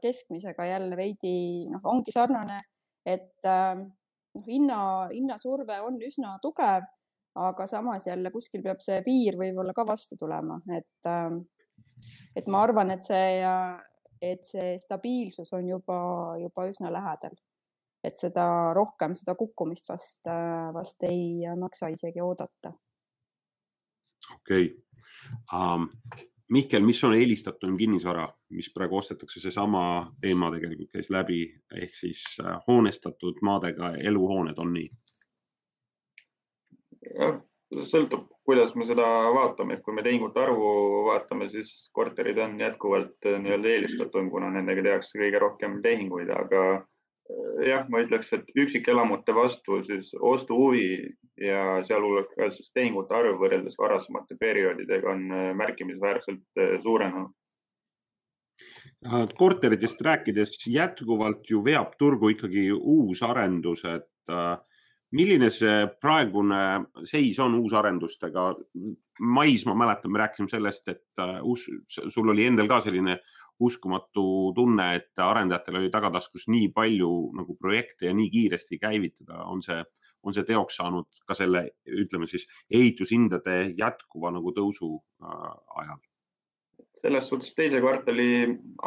keskmisega 0.00 0.64
jälle 0.64 0.96
veidi 0.96 1.66
noh, 1.68 1.82
ongi 1.92 2.14
sarnane, 2.14 2.62
et 3.04 3.44
noh, 3.44 3.82
hinna, 4.46 4.78
hinnasurve 5.12 5.76
on 5.84 5.98
üsna 6.00 6.38
tugev, 6.40 6.86
aga 7.44 7.66
samas 7.68 8.06
jälle 8.08 8.32
kuskil 8.32 8.64
peab 8.64 8.80
see 8.80 9.02
piir 9.04 9.36
võib-olla 9.36 9.74
ka 9.76 9.84
vastu 9.84 10.16
tulema, 10.16 10.56
et, 10.72 11.10
et 12.40 12.48
ma 12.48 12.64
arvan, 12.64 12.94
et 12.96 13.04
see, 13.04 13.36
et 14.32 14.48
see 14.48 14.72
stabiilsus 14.80 15.52
on 15.60 15.68
juba, 15.68 16.00
juba 16.40 16.70
üsna 16.72 16.88
lähedal 16.94 17.36
et 18.08 18.16
seda 18.20 18.48
rohkem, 18.76 19.14
seda 19.18 19.36
kukkumist 19.38 19.92
vast, 19.92 20.30
vast 20.74 21.04
ei 21.08 21.44
maksa 21.60 21.92
isegi 21.94 22.24
oodata. 22.24 22.72
okei 24.34 24.72
okay. 24.72 24.74
um,. 25.52 25.90
Mihkel, 26.48 26.80
mis 26.80 27.02
on 27.04 27.12
eelistatum 27.12 27.76
kinnisvara, 27.76 28.22
mis 28.56 28.70
praegu 28.72 28.96
ostetakse, 28.96 29.40
seesama 29.40 29.82
teema 30.20 30.48
tegelikult 30.54 30.94
käis 30.96 31.10
läbi 31.12 31.42
ehk 31.76 31.92
siis 31.92 32.22
äh, 32.40 32.54
hoonestatud 32.66 33.42
maadega 33.44 33.90
eluhooned 34.10 34.56
on 34.56 34.72
nii? 34.72 34.86
jah, 37.18 37.36
sõltub, 37.90 38.24
kuidas 38.48 38.72
me 38.80 38.86
seda 38.88 39.04
vaatame, 39.36 39.76
et 39.76 39.84
kui 39.84 39.92
me 39.96 40.02
tehingute 40.06 40.40
arvu 40.40 40.70
vaatame, 41.10 41.50
siis 41.52 41.68
korterid 41.92 42.40
on 42.40 42.56
jätkuvalt 42.60 43.28
äh, 43.28 43.36
nii-öelda 43.44 43.74
eelistatum, 43.74 44.30
kuna 44.32 44.48
nendega 44.54 44.86
tehakse 44.88 45.20
kõige 45.20 45.44
rohkem 45.44 45.82
tehinguid, 45.84 46.32
aga 46.32 46.64
jah, 47.66 47.86
ma 47.90 48.02
ütleks, 48.04 48.30
et 48.36 48.48
üksikelamute 48.56 49.34
vastu 49.36 49.80
siis 49.86 50.10
ostuhuvi 50.14 51.16
ja 51.40 51.80
sealhulgas 51.86 52.30
ka 52.34 52.50
siis 52.54 52.70
tehingute 52.74 53.14
arv 53.14 53.40
võrreldes 53.42 53.76
varasemate 53.78 54.38
perioodidega 54.40 55.12
on 55.12 55.26
äh, 55.32 55.50
märkimisväärselt 55.58 56.60
äh, 56.60 56.78
suurenenud. 56.82 57.34
korteritest 59.38 60.00
rääkides 60.02 60.56
jätkuvalt 60.66 61.50
ju 61.50 61.62
veab 61.64 61.92
turgu 61.98 62.32
ikkagi 62.34 62.70
uusarendus, 62.72 63.84
et 63.84 64.32
äh, 64.32 64.56
milline 65.12 65.50
see 65.50 65.86
praegune 66.00 66.62
seis 67.04 67.38
on 67.38 67.54
uusarendustega? 67.60 68.54
mais 69.20 69.66
ma 69.66 69.74
mäletan, 69.74 70.12
me 70.12 70.18
rääkisime 70.18 70.48
sellest, 70.48 70.88
et 70.88 71.22
uus, 71.42 71.64
sul 71.88 72.28
oli 72.30 72.44
endal 72.46 72.68
ka 72.70 72.76
selline 72.80 73.16
uskumatu 73.60 74.24
tunne, 74.54 74.88
et 75.00 75.22
arendajatel 75.22 75.80
oli 75.80 75.90
tagataskus 75.90 76.46
nii 76.52 76.68
palju 76.74 77.10
nagu 77.38 77.56
projekte 77.60 78.06
ja 78.08 78.14
nii 78.16 78.30
kiiresti 78.34 78.78
käivitada, 78.82 79.42
on 79.50 79.62
see, 79.64 79.80
on 80.22 80.36
see 80.36 80.46
teoks 80.48 80.78
saanud 80.80 81.08
ka 81.26 81.36
selle, 81.38 81.64
ütleme 81.86 82.28
siis 82.30 82.46
ehitushindade 82.70 83.60
jätkuva 83.78 84.32
nagu 84.34 84.54
tõusu 84.56 84.94
äh, 85.22 85.56
ajal? 85.82 85.98
selles 86.98 87.28
suhtes 87.30 87.52
teise 87.54 87.80
kvartali 87.82 88.24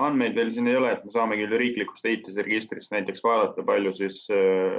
andmeid 0.05 0.35
veel 0.35 0.51
siin 0.51 0.67
ei 0.67 0.75
ole, 0.75 0.89
et 0.91 1.03
me 1.05 1.13
saame 1.13 1.37
küll 1.39 1.55
riiklikust 1.61 2.07
ehitusregistrist 2.09 2.91
näiteks 2.91 3.23
vaadata, 3.23 3.63
palju 3.67 3.93
siis 3.95 4.25
äh, 4.35 4.75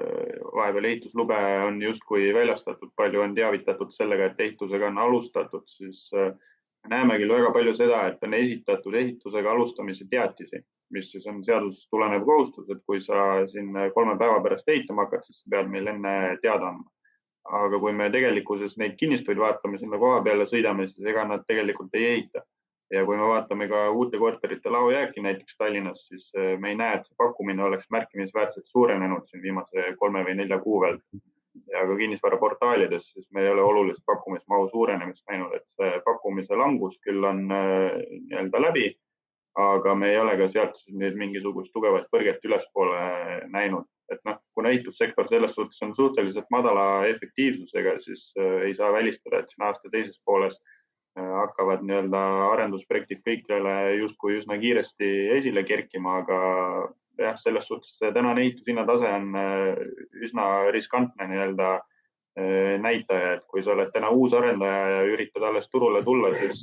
vahepeal 0.53 0.89
ehituslube 0.91 1.39
on 1.67 1.81
justkui 1.83 2.29
väljastatud, 2.37 2.93
palju 2.99 3.23
on 3.25 3.37
teavitatud 3.39 3.93
sellega, 3.95 4.29
et 4.29 4.45
ehitusega 4.47 4.91
on 4.93 5.01
alustatud, 5.07 5.65
siis 5.79 6.05
äh, 6.13 6.35
näeme 6.91 7.19
küll 7.19 7.33
väga 7.33 7.51
palju 7.55 7.75
seda, 7.77 8.07
et 8.09 8.25
on 8.27 8.35
esitatud 8.35 8.95
ehitusega 8.99 9.51
alustamise 9.53 10.07
teatisi, 10.11 10.63
mis 10.93 11.11
siis 11.13 11.27
on 11.31 11.43
seadusest 11.45 11.89
tulenev 11.91 12.25
kohustus, 12.27 12.71
et 12.71 12.83
kui 12.87 13.01
sa 13.01 13.47
siin 13.53 13.71
kolme 13.95 14.17
päeva 14.19 14.41
pärast 14.45 14.69
ehitama 14.69 15.07
hakkad, 15.07 15.27
siis 15.27 15.45
pead 15.51 15.71
meile 15.71 15.95
enne 15.97 16.17
teada 16.43 16.73
andma. 16.73 16.91
aga 17.59 17.79
kui 17.83 17.91
me 17.93 18.07
tegelikkuses 18.15 18.77
neid 18.79 18.93
kinnistuid 18.99 19.39
vaatame, 19.39 19.79
sinna 19.79 19.99
koha 19.99 20.21
peale 20.23 20.45
sõidame, 20.47 20.87
siis 20.87 21.09
ega 21.11 21.25
nad 21.27 21.43
tegelikult 21.49 21.95
ei 21.99 22.05
ehita. 22.11 22.43
ja 22.93 23.05
kui 23.09 23.17
me 23.17 23.27
vaatame 23.27 23.69
ka 23.69 23.91
uute 23.91 24.19
korterite 24.19 24.71
laojääki 24.71 25.23
näiteks 25.25 25.57
Tallinnas, 25.57 26.07
siis 26.09 26.31
eh, 26.37 26.59
me 26.59 26.71
ei 26.71 26.77
näe, 26.77 26.97
et 26.99 27.07
see 27.07 27.15
pakkumine 27.19 27.65
oleks 27.65 27.87
märkimisväärselt 27.91 28.67
suurenenud 28.67 29.27
siin 29.29 29.43
viimase 29.43 29.95
kolme 29.99 30.25
või 30.27 30.35
nelja 30.43 30.59
kuu 30.59 30.81
vältel 30.83 31.23
ja 31.73 31.87
ka 31.89 31.97
kinnisvaraportaalides, 31.97 33.07
siis 33.13 33.29
me 33.33 33.45
ei 33.45 33.51
ole 33.51 33.63
olulist 33.63 34.03
pakkumismahu 34.07 34.69
suurenemist 34.71 35.25
näinud, 35.31 35.55
et 35.57 35.65
see 35.79 36.01
pakkumise 36.05 36.59
langus 36.59 36.99
küll 37.07 37.25
on 37.25 37.47
äh, 37.53 38.03
nii-öelda 38.29 38.61
läbi, 38.67 38.91
aga 39.59 39.95
me 39.95 40.13
ei 40.13 40.19
ole 40.21 40.37
ka 40.41 40.49
sealt 40.53 40.79
nüüd 40.89 41.17
mingisugust 41.21 41.73
tugevat 41.73 42.09
põrget 42.13 42.45
ülespoole 42.49 43.01
näinud, 43.53 43.89
et 44.13 44.21
noh, 44.29 44.39
kuna 44.57 44.73
ehitussektor 44.73 45.29
selles 45.29 45.55
suhtes 45.57 45.81
on 45.85 45.97
suhteliselt 45.97 46.49
madala 46.51 47.07
efektiivsusega, 47.09 47.99
siis 48.05 48.29
äh, 48.39 48.69
ei 48.69 48.77
saa 48.77 48.93
välistada, 48.93 49.41
et 49.41 49.53
siin 49.53 49.69
aasta 49.69 49.93
teises 49.93 50.21
pooles 50.25 50.57
äh, 51.19 51.33
hakkavad 51.41 51.85
nii-öelda 51.89 52.25
arendusprojektid 52.53 53.25
kõik 53.29 53.49
jälle 53.49 53.77
justkui 54.03 54.41
üsna 54.41 54.61
kiiresti 54.61 55.13
esile 55.39 55.65
kerkima, 55.69 56.21
aga 56.25 56.43
jah, 57.19 57.39
selles 57.43 57.67
suhtes 57.69 57.97
tänane 58.15 58.45
ehitushinna 58.45 58.85
tase 58.89 59.09
on 59.09 59.33
üsna 60.25 60.47
riskantne 60.75 61.29
nii-öelda 61.31 61.73
näitaja, 62.81 63.33
et 63.37 63.43
kui 63.45 63.61
sa 63.61 63.75
oled 63.75 63.91
täna 63.93 64.09
uus 64.09 64.33
arendaja 64.33 64.85
ja 64.89 65.01
üritad 65.05 65.45
alles 65.45 65.67
turule 65.69 66.01
tulla, 66.05 66.31
siis 66.39 66.63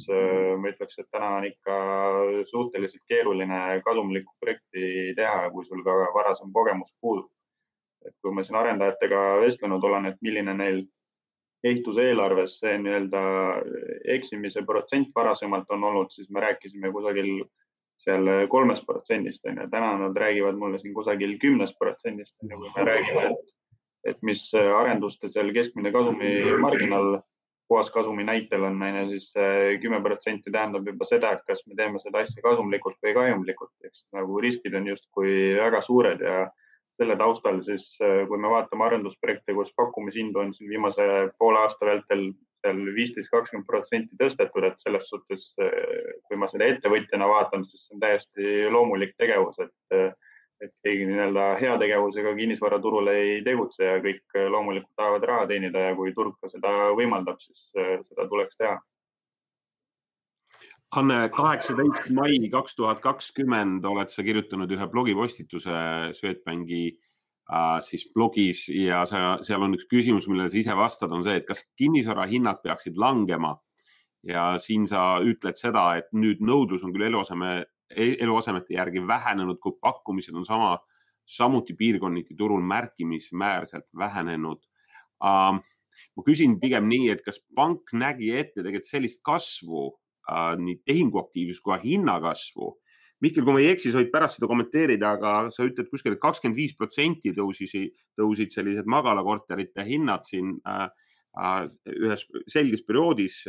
ma 0.58 0.72
ütleks, 0.72 0.98
et 0.98 1.10
täna 1.13 1.36
on 1.38 1.46
ikka 1.46 1.75
suhteliselt 2.50 3.03
keeruline 3.08 3.82
kasumlikku 3.86 4.34
projekti 4.41 5.13
teha, 5.15 5.44
kui 5.53 5.68
sul 5.68 5.84
ka 5.86 5.94
varasem 6.15 6.50
kogemus 6.53 6.89
puudub. 7.01 7.29
et 8.08 8.15
kui 8.24 8.32
ma 8.32 8.44
siin 8.48 8.56
arendajatega 8.56 9.22
vestlenud 9.41 9.84
olen, 9.84 10.06
et 10.08 10.22
milline 10.24 10.53
neil 10.56 10.86
ehituse 11.68 12.06
eelarves 12.08 12.53
see 12.62 12.77
nii-öelda 12.79 13.22
eksimise 14.15 14.63
protsent 14.65 15.10
varasemalt 15.15 15.72
on 15.75 15.84
olnud, 15.84 16.12
siis 16.15 16.29
me 16.29 16.39
rääkisime 16.39 16.91
kusagil 16.96 17.44
seal 18.00 18.29
kolmest 18.51 18.86
protsendist 18.88 19.46
on 19.50 19.60
ju, 19.62 19.70
täna 19.72 19.94
nad 20.00 20.18
räägivad 20.18 20.60
mulle 20.60 20.79
siin 20.79 20.94
kusagil 20.96 21.38
kümnest 21.41 21.77
protsendist, 21.79 22.36
on 22.44 22.53
ju, 22.53 22.62
kui 22.62 22.72
me 22.75 22.86
räägime, 22.88 23.25
et, 23.32 23.50
et 24.13 24.22
mis 24.25 24.46
arenduste 24.56 25.32
seal 25.34 25.51
keskmine 25.56 25.91
kasumimarginaal 25.96 27.20
puhaskasumi 27.70 28.24
näitel 28.25 28.63
on, 28.63 28.82
on 28.82 28.96
ju, 29.01 29.10
siis 29.13 29.34
kümme 29.82 30.01
protsenti 30.01 30.51
tähendab 30.51 30.88
juba 30.88 31.06
seda, 31.06 31.36
et 31.36 31.44
kas 31.48 31.62
me 31.68 31.77
teeme 31.77 32.01
seda 32.01 32.24
asja 32.24 32.41
kasumlikult 32.46 32.98
või 33.06 33.13
kahjumlikult, 33.18 33.75
eks 33.86 34.08
nagu 34.15 34.39
riskid 34.41 34.79
on 34.79 34.89
justkui 34.89 35.36
väga 35.60 35.84
suured 35.86 36.24
ja 36.25 36.48
selle 37.00 37.15
taustal 37.20 37.62
siis, 37.63 37.86
kui 38.00 38.39
me 38.41 38.51
vaatame 38.51 38.88
arendusprojekte, 38.88 39.53
kus 39.56 39.70
pakkumishindu 39.77 40.41
on 40.41 40.53
siin 40.56 40.72
viimase 40.72 41.06
poole 41.39 41.62
aasta 41.62 41.88
vältel 41.88 42.32
seal 42.62 42.80
viisteist, 42.96 43.30
kakskümmend 43.32 43.68
protsenti 43.68 44.18
tõstetud, 44.20 44.68
et 44.68 44.82
selles 44.84 45.06
suhtes, 45.12 45.46
äh, 45.62 46.18
kui 46.28 46.39
ma 46.39 46.50
seda 46.51 46.68
ettevõtjana 46.74 47.30
vaatan, 47.30 47.66
siis 47.68 47.86
see 47.86 47.96
on 47.98 48.04
täiesti 48.04 48.58
loomulik 48.74 49.16
tegevus, 49.18 49.60
et, 49.63 49.96
äh, 49.96 50.12
et 50.62 50.74
keegi 50.84 51.08
nii-öelda 51.08 51.50
heategevusega 51.62 52.36
kinnisvaraturul 52.36 53.13
ei 53.13 53.42
tegutse 53.46 53.86
ja 53.86 53.98
kõik 54.04 54.39
loomulikult 54.51 54.92
tahavad 55.00 55.28
raha 55.32 55.48
teenida 55.48 55.89
ja 55.89 55.96
kui 55.96 56.12
turg 56.13 56.36
ka 56.42 56.51
seda 56.51 56.74
võimaldab, 57.00 57.39
siis 57.39 57.70
seda 57.74 58.28
tuleks 58.28 58.60
teha. 58.60 58.75
Anne, 60.98 61.30
kaheksateist 61.30 62.08
mai 62.18 62.50
kaks 62.50 62.74
tuhat 62.75 63.00
kakskümmend 63.04 63.86
oled 63.86 64.10
sa 64.10 64.24
kirjutanud 64.25 64.72
ühe 64.74 64.88
blogipostituse 64.89 65.75
Swedbanki 66.18 66.82
äh, 66.89 67.09
siis 67.82 68.03
blogis 68.13 68.68
ja 68.70 69.01
sa, 69.10 69.39
seal 69.46 69.63
on 69.65 69.74
üks 69.74 69.88
küsimus, 69.89 70.27
millele 70.29 70.51
sa 70.51 70.60
ise 70.60 70.75
vastad, 70.77 71.13
on 71.15 71.24
see, 71.25 71.39
et 71.39 71.48
kas 71.48 71.63
kinnisvara 71.79 72.27
hinnad 72.29 72.62
peaksid 72.63 73.00
langema. 73.00 73.58
ja 74.24 74.58
siin 74.60 74.84
sa 74.88 75.22
ütled 75.24 75.56
seda, 75.56 75.94
et 75.96 76.10
nüüd 76.12 76.41
nõudlus 76.44 76.82
on 76.84 76.91
küll 76.91 77.08
eluaseme, 77.08 77.63
eluasemete 77.96 78.75
järgi 78.75 79.00
vähenenud, 79.08 79.62
kui 79.63 79.77
pakkumised 79.82 80.36
on 80.36 80.44
sama, 80.46 80.74
samuti 81.24 81.74
piirkonniti 81.74 82.36
turul 82.36 82.62
märkimisväärselt 82.62 83.88
vähenenud 83.98 84.60
uh,. 85.24 85.56
ma 86.15 86.25
küsin 86.27 86.60
pigem 86.60 86.89
nii, 86.91 87.10
et 87.15 87.24
kas 87.24 87.39
pank 87.56 87.94
nägi 87.94 88.34
ette 88.36 88.60
tegelikult 88.60 88.91
sellist 88.91 89.24
kasvu 89.24 89.88
Äh, 90.29 90.56
nii 90.62 90.77
tehinguaktiivsust 90.86 91.63
kui 91.65 91.77
hinnakasvu. 91.84 92.68
Mihkel, 93.20 93.44
kui 93.44 93.56
ma 93.56 93.60
ei 93.60 93.74
eksi, 93.74 93.92
sa 93.92 94.00
võid 94.00 94.12
pärast 94.14 94.38
seda 94.38 94.48
kommenteerida, 94.48 95.12
aga 95.18 95.34
sa 95.52 95.66
ütled 95.68 95.90
kuskil 95.92 96.16
kakskümmend 96.22 96.56
viis 96.56 96.76
protsenti 96.78 97.34
tõusid, 97.36 97.96
tõusid 98.20 98.54
sellised 98.56 98.88
magalakorterite 98.88 99.84
hinnad 99.88 100.24
siin 100.28 100.54
äh, 100.64 100.86
äh, 101.36 101.66
ühes 101.98 102.24
selges 102.48 102.86
perioodis. 102.88 103.42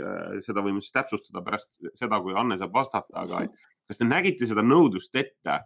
seda 0.47 0.65
võime 0.67 0.83
siis 0.83 0.97
täpsustada 0.97 1.45
pärast 1.47 1.79
seda, 1.95 2.19
kui 2.19 2.35
Anne 2.35 2.59
saab 2.59 2.75
vastata, 2.75 3.23
aga 3.23 3.45
kas 3.87 4.03
te 4.03 4.09
nägite 4.09 4.49
seda 4.51 4.67
nõudlust 4.67 5.15
ette 5.15 5.61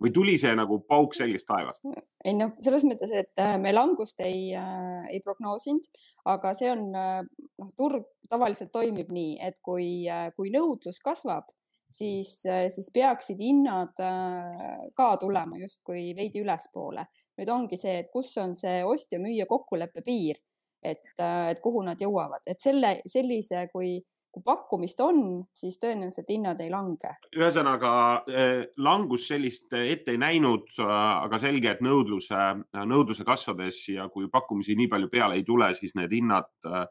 või 0.00 0.14
tuli 0.16 0.38
see 0.40 0.56
nagu 0.56 0.80
pauk 0.88 1.12
selgest 1.16 1.48
taevast? 1.50 1.84
ei 2.24 2.32
noh, 2.36 2.56
selles 2.64 2.88
mõttes, 2.88 3.12
et 3.12 3.44
me 3.60 3.76
langust 3.76 4.24
ei 4.24 4.54
äh,, 4.56 5.04
ei 5.12 5.20
prognoosinud, 5.20 5.84
aga 6.32 6.56
see 6.56 6.72
on, 6.72 6.88
noh, 6.96 7.72
turg 7.76 8.08
tavaliselt 8.30 8.72
toimib 8.72 9.12
nii, 9.12 9.36
et 9.44 9.60
kui, 9.60 10.06
kui 10.36 10.52
nõudlus 10.54 11.00
kasvab, 11.04 11.50
siis, 11.90 12.42
siis 12.68 12.90
peaksid 12.94 13.40
hinnad 13.40 13.98
äh, 14.04 14.86
ka 14.96 15.16
tulema 15.20 15.58
justkui 15.58 16.10
veidi 16.16 16.44
ülespoole. 16.44 17.06
nüüd 17.40 17.50
ongi 17.50 17.78
see, 17.80 17.98
et 18.02 18.10
kus 18.12 18.34
on 18.38 18.54
see 18.56 18.82
ostja-müüja 18.84 19.46
kokkuleppe 19.48 20.04
piir, 20.06 20.40
et, 20.82 21.04
äh, 21.18 21.50
et 21.50 21.60
kuhu 21.60 21.82
nad 21.86 22.00
jõuavad, 22.00 22.44
et 22.46 22.60
selle, 22.60 23.00
sellise, 23.08 23.66
kui, 23.72 23.96
kui 24.30 24.44
pakkumist 24.46 25.00
on, 25.02 25.22
siis 25.56 25.80
tõenäoliselt 25.82 26.28
hinnad 26.30 26.60
ei 26.60 26.70
lange. 26.70 27.14
ühesõnaga 27.36 27.92
äh, 28.28 28.66
langus 28.78 29.26
sellist 29.32 29.72
ette 29.72 30.14
ei 30.14 30.20
näinud, 30.20 30.68
aga 30.84 31.40
selge, 31.42 31.74
et 31.74 31.82
nõudluse, 31.84 32.44
nõudluse 32.84 33.26
kasvades 33.26 33.82
ja 33.96 34.08
kui 34.12 34.28
pakkumisi 34.32 34.76
nii 34.78 34.92
palju 34.92 35.10
peale 35.12 35.40
ei 35.40 35.46
tule, 35.48 35.72
siis 35.74 35.96
need 35.98 36.12
hinnad 36.20 36.52
Äh, 36.66 36.86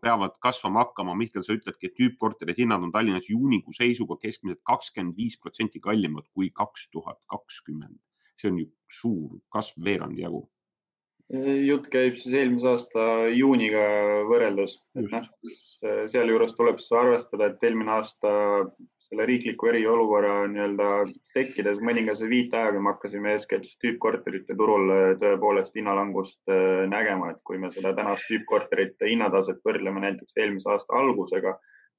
peavad 0.00 0.36
kasvama 0.40 0.84
hakkama. 0.84 1.14
Mihkel, 1.18 1.44
sa 1.44 1.56
ütledki, 1.56 1.90
et 1.90 1.96
tüüppkorterite 1.98 2.62
hinnad 2.62 2.84
on 2.84 2.92
Tallinnas 2.92 3.28
juunikuu 3.30 3.74
seisuga 3.76 4.18
keskmiselt 4.22 4.62
kakskümmend 4.66 5.16
viis 5.16 5.38
protsenti 5.40 5.80
kallimad 5.80 6.28
kui 6.34 6.50
kaks 6.50 6.88
tuhat 6.90 7.20
kakskümmend. 7.32 7.98
see 8.36 8.50
on 8.50 8.58
ju 8.60 8.66
suur 8.92 9.38
kasv 9.48 9.78
veerandi 9.84 10.20
jagu. 10.22 10.42
jutt 11.66 11.86
käib 11.88 12.18
siis 12.20 12.34
eelmise 12.34 12.68
aasta 12.68 13.04
juuniga 13.32 13.84
võrreldes. 14.28 14.76
Noh, 14.94 15.30
sealjuures 16.12 16.52
tuleb 16.54 16.78
siis 16.78 16.92
arvestada, 16.92 17.46
et 17.46 17.64
eelmine 17.64 17.96
aasta 17.96 18.30
selle 19.06 19.26
riikliku 19.28 19.68
eriolukorra 19.70 20.32
nii-öelda 20.50 20.88
tekkides 21.34 21.78
mõningase 21.88 22.28
viiteajaga 22.30 22.80
me 22.82 22.92
hakkasime 22.94 23.36
eeskätt 23.36 23.68
tüüppkorterite 23.84 24.56
turul 24.58 24.90
äh, 24.94 25.06
tõepoolest 25.22 25.78
hinnalangust 25.78 26.40
äh, 26.50 26.82
nägema, 26.90 27.30
et 27.32 27.40
kui 27.46 27.60
me 27.62 27.70
seda 27.74 27.94
tänast 27.98 28.26
tüüppkorterite 28.30 29.10
hinnataset 29.12 29.62
võrdleme 29.66 30.02
näiteks 30.08 30.42
eelmise 30.42 30.72
aasta 30.74 30.98
algusega, 30.98 31.54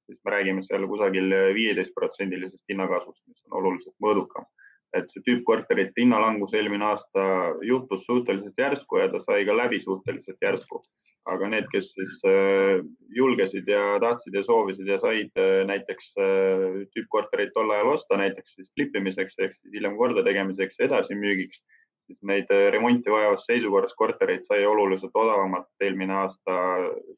siis 0.07 0.19
me 0.23 0.35
räägime 0.35 0.63
seal 0.67 0.87
kusagil 0.91 1.33
viieteist 1.55 1.95
protsendilisest 1.95 2.63
hinnakasvust, 2.71 3.23
mis 3.27 3.43
on 3.47 3.59
oluliselt 3.61 3.95
mõõdukam. 4.03 4.47
Et 4.95 5.09
see 5.11 5.23
tüüppkorterite 5.25 6.01
hinnalangus 6.01 6.53
eelmine 6.55 6.85
aasta 6.85 7.25
juhtus 7.67 8.05
suhteliselt 8.05 8.57
järsku 8.57 9.01
ja 9.01 9.09
ta 9.11 9.19
sai 9.25 9.43
ka 9.45 9.57
läbi 9.57 9.81
suhteliselt 9.83 10.41
järsku 10.41 10.83
aga 11.27 11.49
need, 11.51 11.67
kes 11.71 11.89
siis 11.95 12.19
äh, 12.27 12.81
julgesid 13.15 13.67
ja 13.69 13.97
tahtsid 14.03 14.35
ja 14.37 14.43
soovisid 14.47 14.87
ja 14.87 14.99
said 15.03 15.33
äh, 15.39 15.63
näiteks 15.67 16.11
äh, 16.23 16.77
tüüppkortereid 16.93 17.51
tol 17.55 17.71
ajal 17.75 17.95
osta, 17.95 18.19
näiteks 18.19 18.55
siis 18.55 18.69
flippimiseks 18.75 19.39
ehk 19.43 19.57
siis 19.57 19.73
hiljem 19.75 19.97
kordategemiseks, 19.99 20.79
edasimüügiks, 20.87 21.59
siis 22.07 22.21
neid 22.31 22.51
remonti 22.71 23.11
vajavas 23.11 23.43
seisukorras 23.49 23.95
kortereid 23.99 24.45
sai 24.47 24.63
oluliselt 24.65 25.15
odavamalt 25.15 25.83
eelmine 25.83 26.15
aasta 26.21 26.57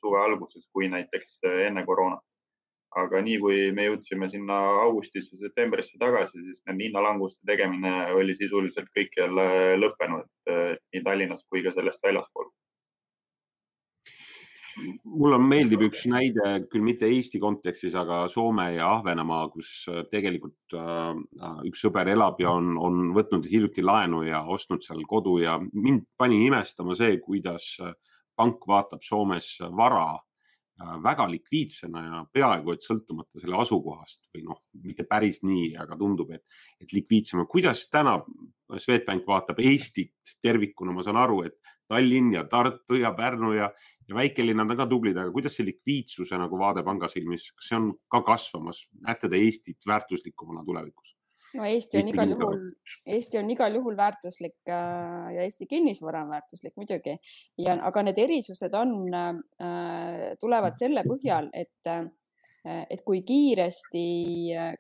suve 0.01 0.23
alguses 0.23 0.65
kui 0.73 0.89
näiteks 0.89 1.45
enne 1.67 1.85
koroonat. 1.85 2.25
Aga 2.97 3.21
nii 3.21 3.39
kui 3.41 3.57
me 3.75 3.85
jõudsime 3.89 4.29
sinna 4.31 4.57
augustisse, 4.85 5.37
septembrisse 5.41 5.99
tagasi, 6.01 6.41
siis 6.41 6.61
nende 6.67 6.87
hinnalanguste 6.87 7.45
tegemine 7.45 8.13
oli 8.17 8.37
sisuliselt 8.39 8.89
kõikjal 8.97 9.43
lõppenud, 9.83 10.29
nii 10.49 11.03
Tallinnas 11.05 11.45
kui 11.49 11.61
ka 11.65 11.75
sellest 11.75 12.01
väljaspool. 12.03 12.49
Mulle 15.03 15.39
meeldib 15.41 15.81
üks 15.89 16.05
näide, 16.07 16.51
küll 16.71 16.83
mitte 16.85 17.07
Eesti 17.09 17.39
kontekstis, 17.41 17.95
aga 17.99 18.21
Soome 18.31 18.69
ja 18.75 18.91
Ahvenamaa, 18.93 19.49
kus 19.51 19.71
tegelikult 20.11 20.77
äh, 20.77 21.09
üks 21.67 21.83
sõber 21.83 22.11
elab 22.13 22.39
ja 22.39 22.53
on, 22.55 22.75
on 22.77 23.09
võtnud 23.15 23.49
hiljuti 23.49 23.83
laenu 23.83 24.23
ja 24.27 24.43
ostnud 24.47 24.85
seal 24.85 25.03
kodu 25.09 25.39
ja 25.43 25.57
mind 25.59 26.05
pani 26.19 26.45
imestama 26.45 26.95
see, 26.99 27.17
kuidas 27.23 27.73
äh, 27.83 27.95
pank 28.39 28.63
vaatab 28.69 29.03
Soomes 29.03 29.57
vara 29.75 30.13
väga 31.03 31.27
likviidsena 31.31 32.03
ja 32.05 32.21
peaaegu 32.33 32.73
et 32.73 32.85
sõltumata 32.85 33.41
selle 33.41 33.57
asukohast 33.59 34.29
või 34.33 34.45
noh, 34.47 34.61
mitte 34.83 35.03
päris 35.09 35.41
nii, 35.43 35.73
aga 35.81 35.97
tundub, 35.99 36.31
et, 36.31 36.45
et 36.79 36.93
likviidsema. 36.95 37.45
kuidas 37.49 37.87
täna 37.91 38.17
Swedbank 38.77 39.27
vaatab 39.27 39.59
Eestit 39.65 40.35
tervikuna, 40.41 40.93
ma 40.93 41.03
saan 41.03 41.17
aru, 41.17 41.41
et 41.47 41.57
Tallinn 41.89 42.33
ja 42.35 42.45
Tartu 42.45 42.99
ja 42.99 43.11
Pärnu 43.17 43.53
ja, 43.57 43.71
ja 44.07 44.15
väikelinnad 44.15 44.71
on 44.71 44.77
ka 44.77 44.87
tublid, 44.87 45.17
aga 45.17 45.31
kuidas 45.33 45.57
see 45.57 45.67
likviidsuse 45.67 46.37
nagu 46.37 46.59
vaade 46.59 46.83
panga 46.85 47.09
silmis, 47.11 47.49
kas 47.57 47.71
see 47.71 47.79
on 47.79 47.93
ka 48.11 48.21
kasvamas, 48.27 48.85
näete 49.05 49.29
te 49.29 49.41
Eestit 49.41 49.89
väärtuslikumana 49.89 50.63
tulevikus? 50.65 51.18
No 51.57 51.65
Eesti 51.65 51.97
on 51.97 52.09
Eesti 52.09 52.13
igal 52.13 52.35
juhul, 52.35 52.61
Eesti 53.05 53.39
on 53.39 53.49
igal 53.53 53.75
juhul 53.79 53.97
väärtuslik 53.97 54.69
äh, 54.69 55.33
ja 55.35 55.47
Eesti 55.47 55.67
kinnisvara 55.69 56.23
on 56.23 56.29
väärtuslik 56.35 56.75
muidugi. 56.77 57.17
Ja, 57.57 57.77
aga 57.89 58.03
need 58.05 58.21
erisused 58.21 58.75
on 58.77 58.95
äh,, 59.13 60.37
tulevad 60.41 60.77
selle 60.79 61.05
põhjal, 61.07 61.51
et 61.53 61.91
äh, 61.91 62.05
et 62.69 62.99
kui 63.07 63.21
kiiresti, 63.23 64.01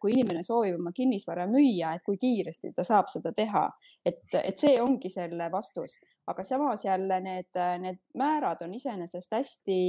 kui 0.03 0.11
inimene 0.11 0.41
soovib 0.43 0.75
oma 0.81 0.91
kinnisvara 0.93 1.45
müüa, 1.47 1.93
et 1.95 2.03
kui 2.05 2.17
kiiresti 2.19 2.73
ta 2.75 2.83
saab 2.83 3.07
seda 3.07 3.31
teha, 3.33 3.63
et, 4.05 4.19
et 4.35 4.59
see 4.59 4.75
ongi 4.83 5.09
selle 5.09 5.47
vastus, 5.51 5.95
aga 6.27 6.43
samas 6.43 6.83
jälle 6.85 7.21
need, 7.23 7.61
need 7.79 8.01
määrad 8.19 8.65
on 8.67 8.75
iseenesest 8.75 9.31
hästi 9.31 9.79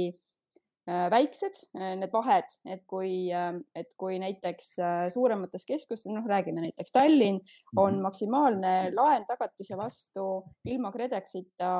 väiksed, 1.11 1.57
need 1.77 2.11
vahed, 2.13 2.51
et 2.73 2.83
kui, 2.89 3.29
et 3.75 3.89
kui 3.99 4.17
näiteks 4.21 4.73
suuremates 5.13 5.65
keskustes, 5.69 6.11
noh, 6.13 6.25
räägime 6.27 6.65
näiteks 6.65 6.95
Tallinn, 6.95 7.39
on 7.75 7.95
mhm. 7.95 8.03
maksimaalne 8.07 8.75
laen 8.95 9.25
tagatise 9.29 9.77
vastu 9.79 10.27
ilma 10.65 10.91
KredExita 10.91 11.71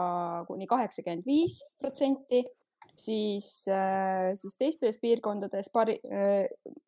kuni 0.47 0.67
kaheksakümmend 0.69 1.27
viis 1.27 1.61
protsenti 1.79 2.43
siis, 2.95 3.47
siis 4.33 4.57
teistes 4.57 4.99
piirkondades 5.01 5.71
pari, 5.73 5.97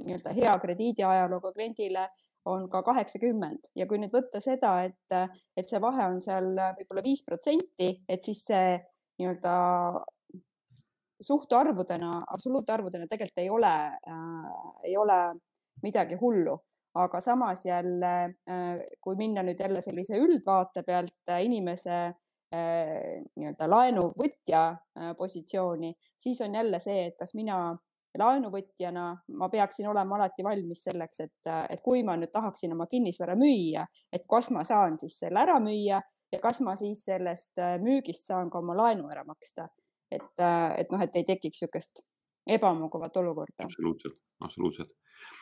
nii-öelda 0.04 0.36
hea 0.36 0.54
krediidiajalooga 0.62 1.54
kliendile 1.56 2.08
on 2.46 2.68
ka 2.70 2.84
kaheksakümmend 2.84 3.72
ja 3.80 3.88
kui 3.88 4.00
nüüd 4.02 4.14
võtta 4.14 4.42
seda, 4.44 4.76
et, 4.88 5.38
et 5.58 5.70
see 5.70 5.80
vahe 5.84 6.10
on 6.12 6.20
seal 6.24 6.52
võib-olla 6.54 7.06
viis 7.06 7.24
protsenti, 7.26 7.94
et 8.10 8.26
siis 8.26 8.44
see 8.50 8.76
nii-öelda 9.22 9.54
suhtarvudena, 11.24 12.12
absoluutarvudena 12.36 13.08
tegelikult 13.10 13.42
ei 13.44 13.50
ole 13.50 13.74
äh,, 14.08 14.52
ei 14.84 14.98
ole 14.98 15.20
midagi 15.84 16.18
hullu, 16.22 16.58
aga 16.96 17.22
samas 17.22 17.66
jälle 17.66 18.14
äh,, 18.50 18.84
kui 19.02 19.16
minna 19.16 19.44
nüüd 19.44 19.60
jälle 19.60 19.82
sellise 19.82 20.20
üldvaate 20.20 20.84
pealt 20.84 21.32
äh, 21.32 21.44
inimese 21.46 21.96
äh, 22.04 23.24
nii-öelda 23.36 23.70
laenuvõtja 23.70 24.68
äh, 24.70 25.16
positsiooni, 25.18 25.94
siis 26.18 26.42
on 26.42 26.56
jälle 26.56 26.80
see, 26.80 27.08
et 27.08 27.18
kas 27.20 27.34
mina 27.40 27.76
laenuvõtjana 28.20 29.06
ma 29.40 29.50
peaksin 29.50 29.88
olema 29.90 30.20
alati 30.20 30.44
valmis 30.46 30.84
selleks, 30.86 31.20
et, 31.26 31.52
et 31.70 31.82
kui 31.82 32.04
ma 32.06 32.14
nüüd 32.20 32.30
tahaksin 32.34 32.76
oma 32.76 32.86
kinnisvara 32.92 33.36
müüa, 33.36 33.86
et 34.14 34.28
kas 34.30 34.52
ma 34.54 34.64
saan 34.68 34.98
siis 35.02 35.18
selle 35.24 35.42
ära 35.42 35.58
müüa 35.64 36.02
ja 36.34 36.40
kas 36.42 36.62
ma 36.66 36.76
siis 36.76 37.04
sellest 37.06 37.60
äh, 37.62 37.78
müügist 37.82 38.28
saan 38.30 38.50
ka 38.50 38.62
oma 38.62 38.76
laenu 38.78 39.10
ära 39.12 39.26
maksta. 39.28 39.68
Et, 40.18 40.34
äh, 40.42 40.74
et 40.82 40.92
noh, 40.94 41.02
et 41.04 41.16
ei 41.20 41.28
tekiks 41.28 41.62
niisugust 41.64 42.04
ebamugavat 42.58 43.18
olukorda. 43.22 43.68
absoluutselt, 43.68 44.18
absoluutselt. 44.40 44.92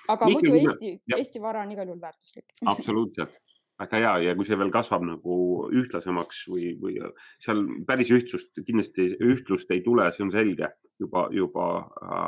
aga 0.09 0.27
Miks 0.29 0.41
muidu 0.41 0.59
Eesti, 0.59 0.91
Eesti 1.17 1.41
vara 1.41 1.63
on 1.65 1.71
igal 1.71 1.89
juhul 1.89 2.01
väärtuslik. 2.01 2.53
Absoluutselt. 2.65 3.39
Väga 3.81 3.97
hea. 3.97 4.13
Ja 4.27 4.35
kui 4.37 4.45
see 4.45 4.57
veel 4.59 4.69
kasvab 4.73 5.01
nagu 5.07 5.35
ühtlasemaks 5.73 6.43
või, 6.51 6.75
või 6.81 6.99
seal 7.41 7.63
päris 7.87 8.11
ühtsust 8.13 8.61
kindlasti 8.67 9.07
ühtlust 9.17 9.71
ei 9.73 9.81
tule, 9.85 10.05
see 10.13 10.27
on 10.27 10.33
selge. 10.35 10.69
Juba, 11.01 11.25
juba 11.33 11.67
äh, 12.05 12.27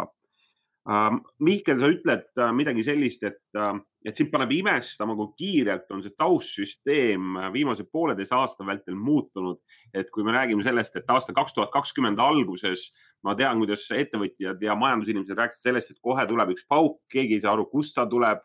Mihkel, 0.84 1.78
sa 1.80 1.88
ütled 1.88 2.26
äh, 2.36 2.50
midagi 2.52 2.84
sellist, 2.84 3.22
et, 3.24 3.39
äh, 3.56 3.78
et 4.04 4.17
sind 4.19 4.28
paneb 4.34 4.52
imestama, 4.52 5.15
kui 5.15 5.30
kiirelt 5.39 5.91
on 5.96 6.02
see 6.04 6.12
taustsüsteem 6.19 7.38
äh, 7.39 7.46
viimase 7.54 7.86
pooleteise 7.88 8.36
aasta 8.36 8.67
vältel 8.67 8.98
muutunud. 9.00 9.62
et 9.93 10.10
kui 10.12 10.26
me 10.28 10.34
räägime 10.36 10.63
sellest, 10.63 10.98
et 11.00 11.08
aasta 11.08 11.32
kaks 11.34 11.56
tuhat 11.56 11.72
kakskümmend 11.72 12.19
alguses 12.19 12.89
ma 13.24 13.36
tean, 13.39 13.62
kuidas 13.62 13.86
ettevõtjad 13.96 14.60
ja 14.62 14.76
majandusinimesed 14.76 15.39
rääkisid 15.39 15.69
sellest, 15.69 15.93
et 15.93 16.02
kohe 16.04 16.26
tuleb 16.28 16.52
üks 16.52 16.67
pauk, 16.67 17.00
keegi 17.12 17.38
ei 17.38 17.43
saa 17.46 17.54
aru, 17.56 17.69
kust 17.72 17.96
ta 17.96 18.04
tuleb, 18.10 18.43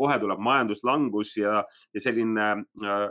kohe 0.00 0.16
tuleb 0.22 0.40
majanduslangus 0.40 1.36
ja, 1.36 1.60
ja 1.92 2.00
selline 2.00 2.48
äh, 2.80 3.04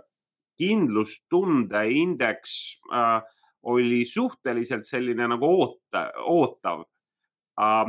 kindlustunde 0.58 1.84
indeks 1.94 2.80
äh, 2.90 3.22
oli 3.70 4.02
suhteliselt 4.10 4.90
selline 4.90 5.30
nagu 5.30 5.52
oota, 5.62 6.08
ootav 6.26 6.84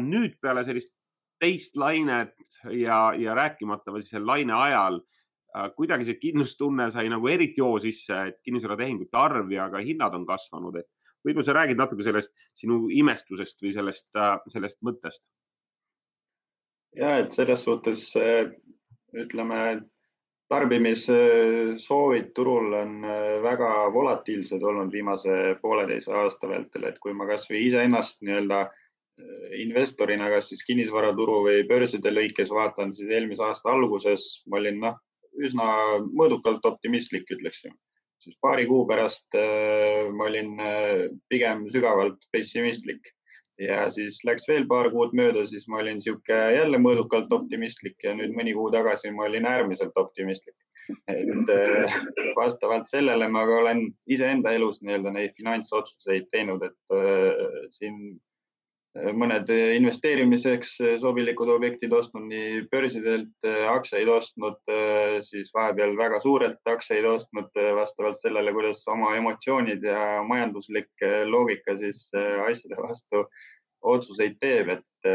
nüüd 0.00 0.34
peale 0.42 0.64
sellist 0.64 0.92
teist 1.40 1.76
lainet 1.76 2.34
ja, 2.70 3.12
ja 3.18 3.34
rääkimata 3.34 3.92
veel 3.92 4.04
selle 4.06 4.26
laine 4.26 4.54
ajal 4.56 5.00
äh, 5.00 5.70
kuidagi 5.76 6.08
see 6.08 6.20
kindlustunne 6.20 6.90
sai 6.94 7.08
nagu 7.12 7.28
eriti 7.30 7.62
hoo 7.64 7.78
sisse, 7.82 8.20
et 8.30 8.40
kinnisvaratehingute 8.44 9.18
arv 9.18 9.52
ja 9.52 9.68
ka 9.72 9.82
hinnad 9.84 10.14
on 10.16 10.26
kasvanud, 10.28 10.78
et 10.80 10.90
võib-olla 11.24 11.46
sa 11.48 11.56
räägid 11.58 11.80
natuke 11.80 12.06
sellest 12.06 12.34
sinu 12.56 12.84
imestusest 12.92 13.64
või 13.64 13.74
sellest, 13.76 14.12
äh, 14.16 14.36
sellest 14.54 14.80
mõttest? 14.86 15.24
ja 16.94 17.16
et 17.18 17.34
selles 17.34 17.64
suhtes 17.66 18.06
äh, 18.20 18.54
ütleme, 19.18 19.58
tarbimissoovid 20.52 22.28
turul 22.36 22.74
on 22.76 22.98
väga 23.42 23.68
volatiilsed 23.90 24.62
olnud 24.62 24.92
viimase 24.92 25.56
pooleteise 25.62 26.12
aasta 26.14 26.46
vältel, 26.50 26.84
et 26.86 26.98
kui 27.02 27.14
ma 27.16 27.26
kasvõi 27.26 27.64
iseennast 27.66 28.20
nii-öelda 28.22 28.60
äh, 28.60 28.83
investorina, 29.60 30.28
kas 30.32 30.48
siis 30.50 30.64
kinnisvaraturu 30.66 31.40
või 31.46 31.64
börside 31.68 32.10
lõikes 32.10 32.50
vaatan, 32.54 32.94
siis 32.94 33.10
eelmise 33.14 33.44
aasta 33.46 33.70
alguses 33.70 34.24
ma 34.50 34.58
olin 34.58 34.80
noh, 34.82 34.96
üsna 35.42 35.66
mõõdukalt 36.10 36.64
optimistlik, 36.66 37.28
ütleksin. 37.30 37.74
siis 38.24 38.36
paari 38.40 38.64
kuu 38.66 38.86
pärast 38.88 39.34
äh, 39.36 40.08
ma 40.16 40.30
olin 40.30 40.54
äh, 40.60 41.10
pigem 41.28 41.66
sügavalt 41.70 42.22
pessimistlik 42.32 43.10
ja 43.60 43.90
siis 43.90 44.20
läks 44.24 44.48
veel 44.48 44.66
paar 44.66 44.88
kuud 44.90 45.12
mööda, 45.14 45.44
siis 45.46 45.66
ma 45.68 45.82
olin 45.82 45.98
niisugune 46.00 46.54
jälle 46.54 46.78
mõõdukalt 46.80 47.32
optimistlik 47.36 47.96
ja 48.02 48.14
nüüd 48.16 48.34
mõni 48.34 48.54
kuu 48.56 48.70
tagasi 48.72 49.12
ma 49.14 49.28
olin 49.28 49.46
äärmiselt 49.46 49.96
optimistlik. 49.96 50.56
et 51.08 51.50
äh, 51.52 51.94
vastavalt 52.36 52.88
sellele 52.88 53.28
ma 53.28 53.46
ka 53.46 53.60
olen 53.62 53.86
iseenda 54.06 54.52
elus 54.52 54.82
nii-öelda 54.82 55.12
neid 55.12 55.32
finantsotsuseid 55.36 56.26
teinud, 56.32 56.62
et 56.62 56.96
äh, 56.96 57.68
siin 57.70 58.18
mõned 58.94 59.48
investeerimiseks 59.50 60.76
sobilikud 61.02 61.50
objektid 61.56 61.92
ostnud 61.92 62.28
nii 62.30 62.60
börsidelt, 62.70 63.48
aktsiaid 63.72 64.10
ostnud, 64.10 64.60
siis 65.26 65.50
vahepeal 65.54 65.96
väga 65.98 66.20
suurelt 66.22 66.70
aktsiaid 66.70 67.06
ostnud 67.10 67.50
vastavalt 67.80 68.20
sellele, 68.20 68.54
kuidas 68.54 68.84
oma 68.90 69.16
emotsioonid 69.18 69.82
ja 69.82 70.22
majanduslik 70.26 71.06
loogika 71.30 71.76
siis 71.80 72.06
asjade 72.46 72.78
vastu 72.78 73.26
otsuseid 73.84 74.38
teeb, 74.40 74.70
et 74.78 75.08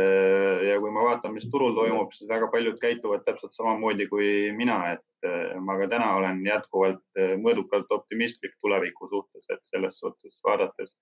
ja 0.70 0.76
kui 0.82 0.92
ma 0.94 1.08
vaatan, 1.08 1.34
mis 1.34 1.48
turul 1.50 1.74
toimub, 1.78 2.12
siis 2.14 2.30
väga 2.30 2.52
paljud 2.52 2.78
käituvad 2.82 3.24
täpselt 3.26 3.56
samamoodi 3.56 4.06
kui 4.12 4.28
mina, 4.54 4.82
et 4.94 5.30
ma 5.66 5.80
ka 5.80 5.88
täna 5.90 6.12
olen 6.20 6.44
jätkuvalt 6.46 7.22
mõõdukalt 7.42 7.90
optimistlik 7.96 8.54
tuleviku 8.62 9.10
suhtes, 9.10 9.48
et 9.50 9.64
selles 9.72 9.98
suhtes 10.04 10.38
vaadates 10.46 10.94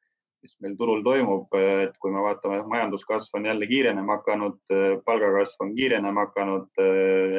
mis 0.48 0.56
meil 0.64 0.76
turul 0.80 1.02
toimub, 1.04 1.56
et 1.60 1.96
kui 2.02 2.12
me 2.14 2.22
vaatame, 2.24 2.62
majanduskasv 2.72 3.36
on 3.36 3.48
jälle 3.50 3.68
kiirenema 3.68 4.20
hakanud, 4.20 4.60
palgakasv 5.06 5.66
on 5.66 5.74
kiirenema 5.76 6.28
hakanud, 6.28 6.70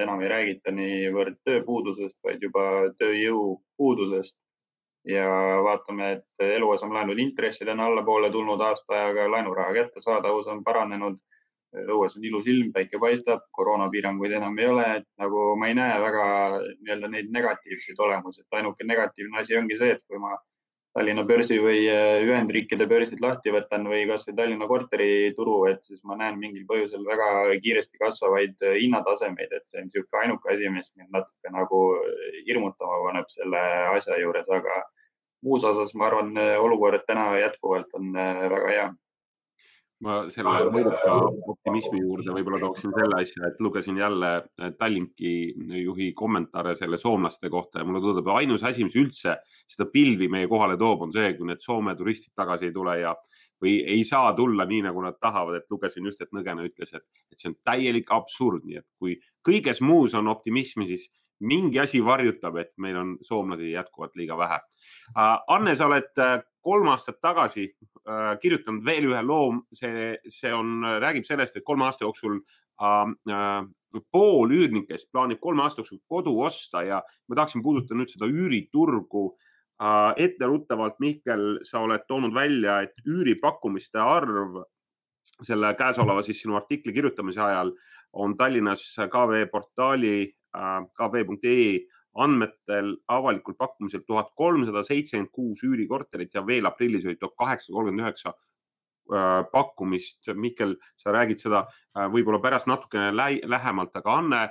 enam 0.03 0.21
ei 0.25 0.33
räägita 0.33 0.75
niivõrd 0.77 1.39
tööpuudusest, 1.49 2.19
vaid 2.25 2.45
juba 2.45 2.67
tööjõupuudusest. 3.01 4.37
ja 5.09 5.25
vaatame, 5.65 6.11
et 6.13 6.43
eluasemelaenude 6.59 7.23
intressid 7.23 7.69
on 7.73 7.81
allapoole 7.81 8.29
tulnud 8.31 8.61
aasta 8.61 8.93
ajaga, 8.95 9.29
laenuraha 9.31 9.73
kättesaadavus 9.73 10.51
on 10.53 10.65
paranenud. 10.65 11.17
õues 11.93 12.15
on 12.17 12.25
ilus 12.25 12.47
ilm, 12.49 12.73
päike 12.73 12.99
paistab, 12.99 13.41
koroonapiiranguid 13.53 14.33
enam 14.33 14.59
ei 14.59 14.69
ole, 14.69 14.85
et 14.99 15.07
nagu 15.21 15.55
ma 15.61 15.69
ei 15.69 15.75
näe 15.77 15.99
väga 16.01 16.25
nii-öelda 16.61 17.09
neid 17.13 17.29
negatiivseid 17.31 17.99
olemusi, 18.07 18.41
et 18.41 18.57
ainuke 18.57 18.85
negatiivne 18.85 19.41
asi 19.43 19.57
ongi 19.57 19.77
see, 19.77 19.91
et 19.97 20.03
kui 20.09 20.19
ma 20.19 20.33
Tallinna 20.99 21.23
börsi 21.23 21.61
või 21.63 21.85
äh, 21.87 22.25
Ühendriikide 22.27 22.89
börsid 22.91 23.21
lahti 23.23 23.53
võtan 23.55 23.85
või 23.87 24.01
kasvõi 24.11 24.35
Tallinna 24.35 24.67
korterituru, 24.67 25.59
et 25.71 25.85
siis 25.87 26.01
ma 26.03 26.17
näen 26.19 26.41
mingil 26.41 26.65
põhjusel 26.67 27.05
väga 27.07 27.29
kiiresti 27.63 28.01
kasvavaid 28.03 28.67
äh, 28.67 28.81
hinnatasemeid, 28.83 29.53
et 29.55 29.67
see 29.71 29.79
on 29.79 29.87
niisugune 29.87 30.25
ainuke 30.25 30.51
asi, 30.51 30.73
mis 30.75 30.91
mind 30.99 31.15
natuke 31.15 31.53
nagu 31.55 31.83
äh, 32.01 32.41
hirmutama 32.49 32.99
paneb 33.05 33.31
selle 33.31 33.63
asja 33.93 34.19
juures, 34.19 34.51
aga 34.59 34.81
muus 35.47 35.63
osas 35.71 35.95
ma 35.95 36.09
arvan, 36.09 36.35
olukord 36.59 37.07
täna 37.07 37.29
jätkuvalt 37.39 37.95
on 37.95 38.11
väga 38.19 38.65
hea 38.73 38.89
ma 40.05 40.19
selle 40.31 40.69
mõõduka 40.71 41.15
optimismi 41.51 42.03
juurde 42.05 42.35
võib-olla 42.37 42.61
tooksin 42.63 42.93
selle 42.95 43.19
asja, 43.19 43.49
et 43.49 43.59
lugesin 43.65 43.99
jälle 43.99 44.31
äh, 44.39 44.71
Tallinki 44.79 45.33
juhi 45.83 46.13
kommentaare 46.19 46.77
selle 46.79 47.01
soomlaste 47.01 47.51
kohta 47.51 47.83
ja 47.83 47.89
mulle 47.89 48.03
tundub, 48.05 48.31
ainus 48.35 48.63
asi, 48.69 48.87
mis 48.87 48.99
üldse 49.01 49.39
seda 49.67 49.89
pilvi 49.91 50.31
meie 50.31 50.49
kohale 50.51 50.79
toob, 50.79 51.09
on 51.09 51.15
see, 51.15 51.33
kui 51.39 51.51
need 51.51 51.65
Soome 51.65 51.97
turistid 51.99 52.37
tagasi 52.39 52.69
ei 52.69 52.75
tule 52.75 52.99
ja 53.01 53.15
või 53.63 53.79
ei 53.83 54.05
saa 54.07 54.31
tulla 54.39 54.67
nii, 54.69 54.85
nagu 54.87 55.03
nad 55.03 55.19
tahavad, 55.21 55.59
et 55.59 55.71
lugesin 55.71 56.07
just, 56.07 56.23
et 56.23 56.35
Nõgene 56.37 56.69
ütles, 56.69 56.95
et, 56.95 57.07
et 57.33 57.41
see 57.41 57.51
on 57.51 57.59
täielik 57.67 58.13
absurd, 58.15 58.63
nii 58.69 58.79
et 58.79 58.87
kui 59.01 59.19
kõiges 59.47 59.83
muus 59.83 60.15
on 60.15 60.31
optimismi, 60.31 60.87
siis 60.87 61.09
mingi 61.41 61.79
asi 61.79 62.01
varjutab, 62.05 62.57
et 62.59 62.73
meil 62.83 62.97
on 62.99 63.17
soomlasi 63.23 63.73
jätkuvalt 63.73 64.17
liiga 64.19 64.39
vähe. 64.39 64.59
Äh, 65.15 65.35
Anne, 65.55 65.75
sa 65.79 65.87
oled 65.87 66.23
äh, 66.23 66.39
kolm 66.65 66.89
aastat 66.93 67.21
tagasi 67.23 67.67
äh, 67.69 68.37
kirjutanud 68.43 68.85
veel 68.85 69.11
ühe 69.11 69.23
loo, 69.23 69.53
see, 69.73 70.15
see 70.29 70.53
on, 70.55 70.81
räägib 71.03 71.27
sellest, 71.29 71.57
et 71.57 71.67
kolme 71.67 71.87
aasta 71.89 72.07
jooksul 72.07 72.41
pool 74.13 74.53
üürnikest 74.55 75.09
plaanib 75.13 75.41
kolme 75.43 75.65
aasta 75.65 75.83
jooksul 75.83 75.99
kodu 76.07 76.35
osta 76.45 76.85
ja 76.87 77.01
ma 77.29 77.39
tahaksin 77.39 77.63
puudutada 77.65 77.99
nüüd 77.99 78.13
seda 78.13 78.29
üüriturgu. 78.31 79.31
etteruttavalt, 80.19 80.97
Mihkel, 80.99 81.61
sa 81.63 81.79
oled 81.81 82.03
toonud 82.09 82.35
välja, 82.35 82.81
et 82.83 82.97
üüripakkumiste 83.07 84.01
arv 84.03 84.57
selle 85.43 85.71
käesoleva 85.79 86.23
siis 86.27 86.41
sinu 86.43 86.57
artikli 86.59 86.93
kirjutamise 86.93 87.41
ajal 87.41 87.71
on 88.13 88.37
Tallinnas 88.37 88.97
KV 89.13 89.45
portaali 89.53 90.35
kv.ee 90.99 91.79
andmetel 92.25 92.95
avalikul 93.09 93.57
pakkumisel 93.59 94.05
tuhat 94.07 94.31
kolmsada 94.37 94.83
seitsekümmend 94.87 95.33
kuus 95.33 95.65
üürikorterit 95.65 96.35
ja 96.35 96.45
veel 96.47 96.67
aprillis 96.67 97.07
oli 97.07 97.17
tuhat 97.17 97.37
kaheksasada 97.39 97.77
kolmkümmend 97.77 98.05
üheksa 98.05 98.33
äh, 98.33 99.43
pakkumist. 99.53 100.31
Mihkel, 100.35 100.77
sa 100.97 101.15
räägid 101.15 101.43
seda 101.43 101.65
võib-olla 102.13 102.41
pärast 102.43 102.69
natukene 102.71 103.11
lähemalt, 103.47 103.97
aga 103.97 104.17
Anne, 104.21 104.43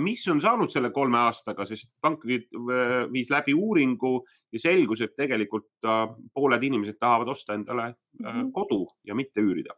mis 0.00 0.24
on 0.32 0.40
saanud 0.40 0.72
selle 0.72 0.92
kolme 0.94 1.18
aastaga, 1.26 1.66
sest 1.68 1.92
pank 2.00 2.24
viis 2.24 3.30
läbi 3.30 3.54
uuringu 3.54 4.16
ja 4.52 4.60
selgus, 4.62 5.02
et 5.04 5.16
tegelikult 5.16 5.88
pooled 6.34 6.62
inimesed 6.62 7.00
tahavad 7.00 7.34
osta 7.34 7.54
endale 7.54 7.90
mm 7.90 8.26
-hmm. 8.26 8.52
kodu 8.52 8.86
ja 9.04 9.14
mitte 9.14 9.40
üürida 9.40 9.74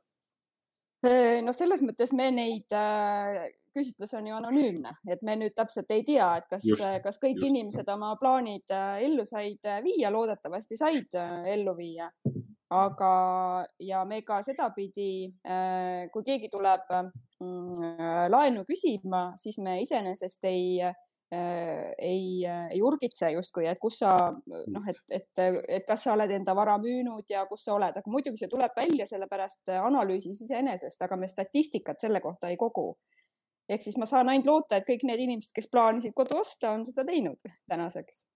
no 1.42 1.53
selles 1.55 1.83
mõttes 1.85 2.12
me 2.16 2.31
neid 2.35 2.75
küsitlus 3.77 4.14
on 4.16 4.31
ju 4.31 4.37
anonüümne, 4.37 4.95
et 5.11 5.23
me 5.27 5.37
nüüd 5.38 5.55
täpselt 5.57 5.90
ei 5.95 6.05
tea, 6.07 6.29
et 6.40 6.49
kas, 6.51 6.64
kas 7.05 7.21
kõik 7.23 7.40
just. 7.40 7.49
inimesed 7.51 7.88
oma 7.92 8.14
plaanid 8.21 8.73
äh, 8.73 9.03
ellu 9.07 9.27
said 9.29 9.69
äh, 9.69 9.83
viia, 9.85 10.12
loodetavasti 10.14 10.79
said 10.81 11.19
äh, 11.21 11.38
ellu 11.57 11.77
viia. 11.77 12.11
aga, 12.77 13.09
ja 13.79 14.01
me 14.05 14.25
ka 14.27 14.40
sedapidi, 14.42 15.29
kui 16.11 16.25
keegi 16.27 16.49
tuleb 16.51 16.88
mm, 16.90 17.92
laenu 18.33 18.64
küsima, 18.66 19.21
siis 19.38 19.61
me 19.62 19.77
iseenesest 19.85 20.49
ei 20.51 20.81
ei, 21.33 22.45
ei 22.47 22.81
urgitse 22.87 23.33
justkui, 23.35 23.65
et 23.67 23.81
kus 23.83 23.99
sa 24.05 24.12
noh, 24.47 24.85
et, 24.89 25.01
et, 25.11 25.43
et 25.79 25.87
kas 25.89 26.05
sa 26.07 26.15
oled 26.15 26.31
enda 26.31 26.55
vara 26.55 26.77
müünud 26.79 27.27
ja 27.31 27.43
kus 27.51 27.65
sa 27.67 27.75
oled, 27.75 27.99
aga 27.99 28.12
muidugi 28.12 28.39
see 28.39 28.53
tuleb 28.53 28.77
välja 28.77 29.09
sellepärast 29.11 29.75
analüüsis 29.81 30.45
iseenesest, 30.47 31.03
aga 31.03 31.19
me 31.19 31.29
statistikat 31.29 32.01
selle 32.01 32.23
kohta 32.23 32.53
ei 32.53 32.61
kogu 32.61 32.93
ehk 33.69 33.83
siis 33.83 33.99
ma 33.99 34.07
saan 34.07 34.31
ainult 34.31 34.47
loota, 34.47 34.79
et 34.79 34.87
kõik 34.89 35.05
need 35.09 35.23
inimesed, 35.27 35.53
kes 35.55 35.69
plaanisid 35.73 36.15
kodu 36.17 36.39
osta, 36.41 36.73
on 36.77 36.85
seda 36.87 37.05
teinud 37.07 37.39
tänaseks. 37.71 38.27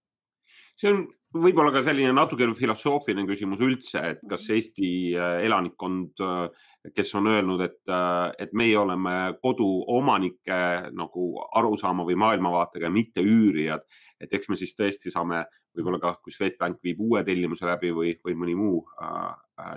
See 0.77 0.91
on 0.91 1.05
võib-olla 1.31 1.71
ka 1.71 1.83
selline 1.85 2.11
natukene 2.15 2.55
filosoofiline 2.57 3.23
küsimus 3.29 3.61
üldse, 3.63 4.03
et 4.13 4.21
kas 4.27 4.43
mhm. 4.45 4.57
Eesti 4.57 4.91
äh, 5.15 5.37
elanikkond, 5.47 6.23
äh, 6.25 6.69
kes 6.95 7.13
on 7.19 7.29
öelnud, 7.31 7.61
et, 7.63 7.79
äh, 7.87 8.31
et 8.45 8.55
meie 8.57 8.77
oleme 8.79 9.15
koduomanike 9.43 10.61
nagu 10.97 11.27
arusaama 11.59 12.05
või 12.07 12.17
maailmavaatega, 12.19 12.91
mitte 12.91 13.23
üürijad, 13.23 13.85
et 14.21 14.33
eks 14.33 14.51
me 14.51 14.59
siis 14.59 14.75
tõesti 14.77 15.13
saame 15.13 15.45
võib-olla 15.77 16.01
ka, 16.01 16.15
kui 16.23 16.35
Swedbank 16.35 16.81
viib 16.83 16.99
uue 17.01 17.23
tellimuse 17.27 17.65
läbi 17.69 17.93
või, 17.95 18.11
või 18.25 18.35
mõni 18.37 18.57
muu, 18.59 18.81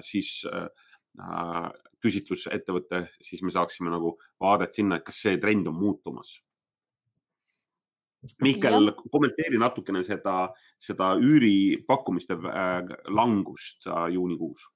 siis 0.03 0.43
küsitlusettevõte, 2.03 3.05
siis 3.23 3.45
me 3.47 3.53
saaksime 3.55 3.93
nagu 3.95 4.17
vaadet 4.43 4.75
sinna, 4.75 4.99
et 4.99 5.07
kas 5.07 5.23
see 5.23 5.39
trend 5.41 5.71
on 5.71 5.79
muutumas. 5.79 6.35
Mihkel, 8.43 8.93
kommenteeri 9.13 9.59
natukene 9.61 10.03
seda, 10.07 10.49
seda 10.81 11.13
üüripakkumiste 11.21 12.39
äh, 12.49 12.97
langust 13.13 13.87
äh, 13.87 14.09
juunikuus. 14.15 14.71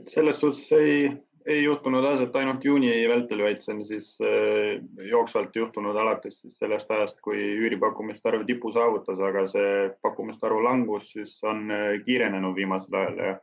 et 0.00 0.08
selles 0.08 0.38
suhtes 0.40 0.70
ei, 0.72 1.10
ei 1.46 1.64
juhtunud 1.64 2.04
aset 2.08 2.36
ainult 2.40 2.64
juuni 2.64 2.90
vältel, 3.10 3.42
vaid 3.44 3.60
see 3.60 3.74
on 3.74 3.82
siis 3.84 4.06
äh, 4.24 4.80
jooksvalt 5.10 5.56
juhtunud 5.56 5.96
alates 5.96 6.40
siis 6.40 6.56
sellest 6.58 6.90
ajast, 6.90 7.20
kui 7.20 7.38
üüripakkumiste 7.38 8.30
arv 8.30 8.46
tipu 8.48 8.72
saavutas, 8.72 9.20
aga 9.20 9.44
see 9.52 9.72
pakkumiste 10.02 10.48
arvu 10.48 10.62
langus 10.64 11.10
siis 11.12 11.36
on 11.42 11.66
kiirenenud 12.06 12.56
viimasel 12.56 13.00
ajal 13.02 13.20
ja 13.26 13.34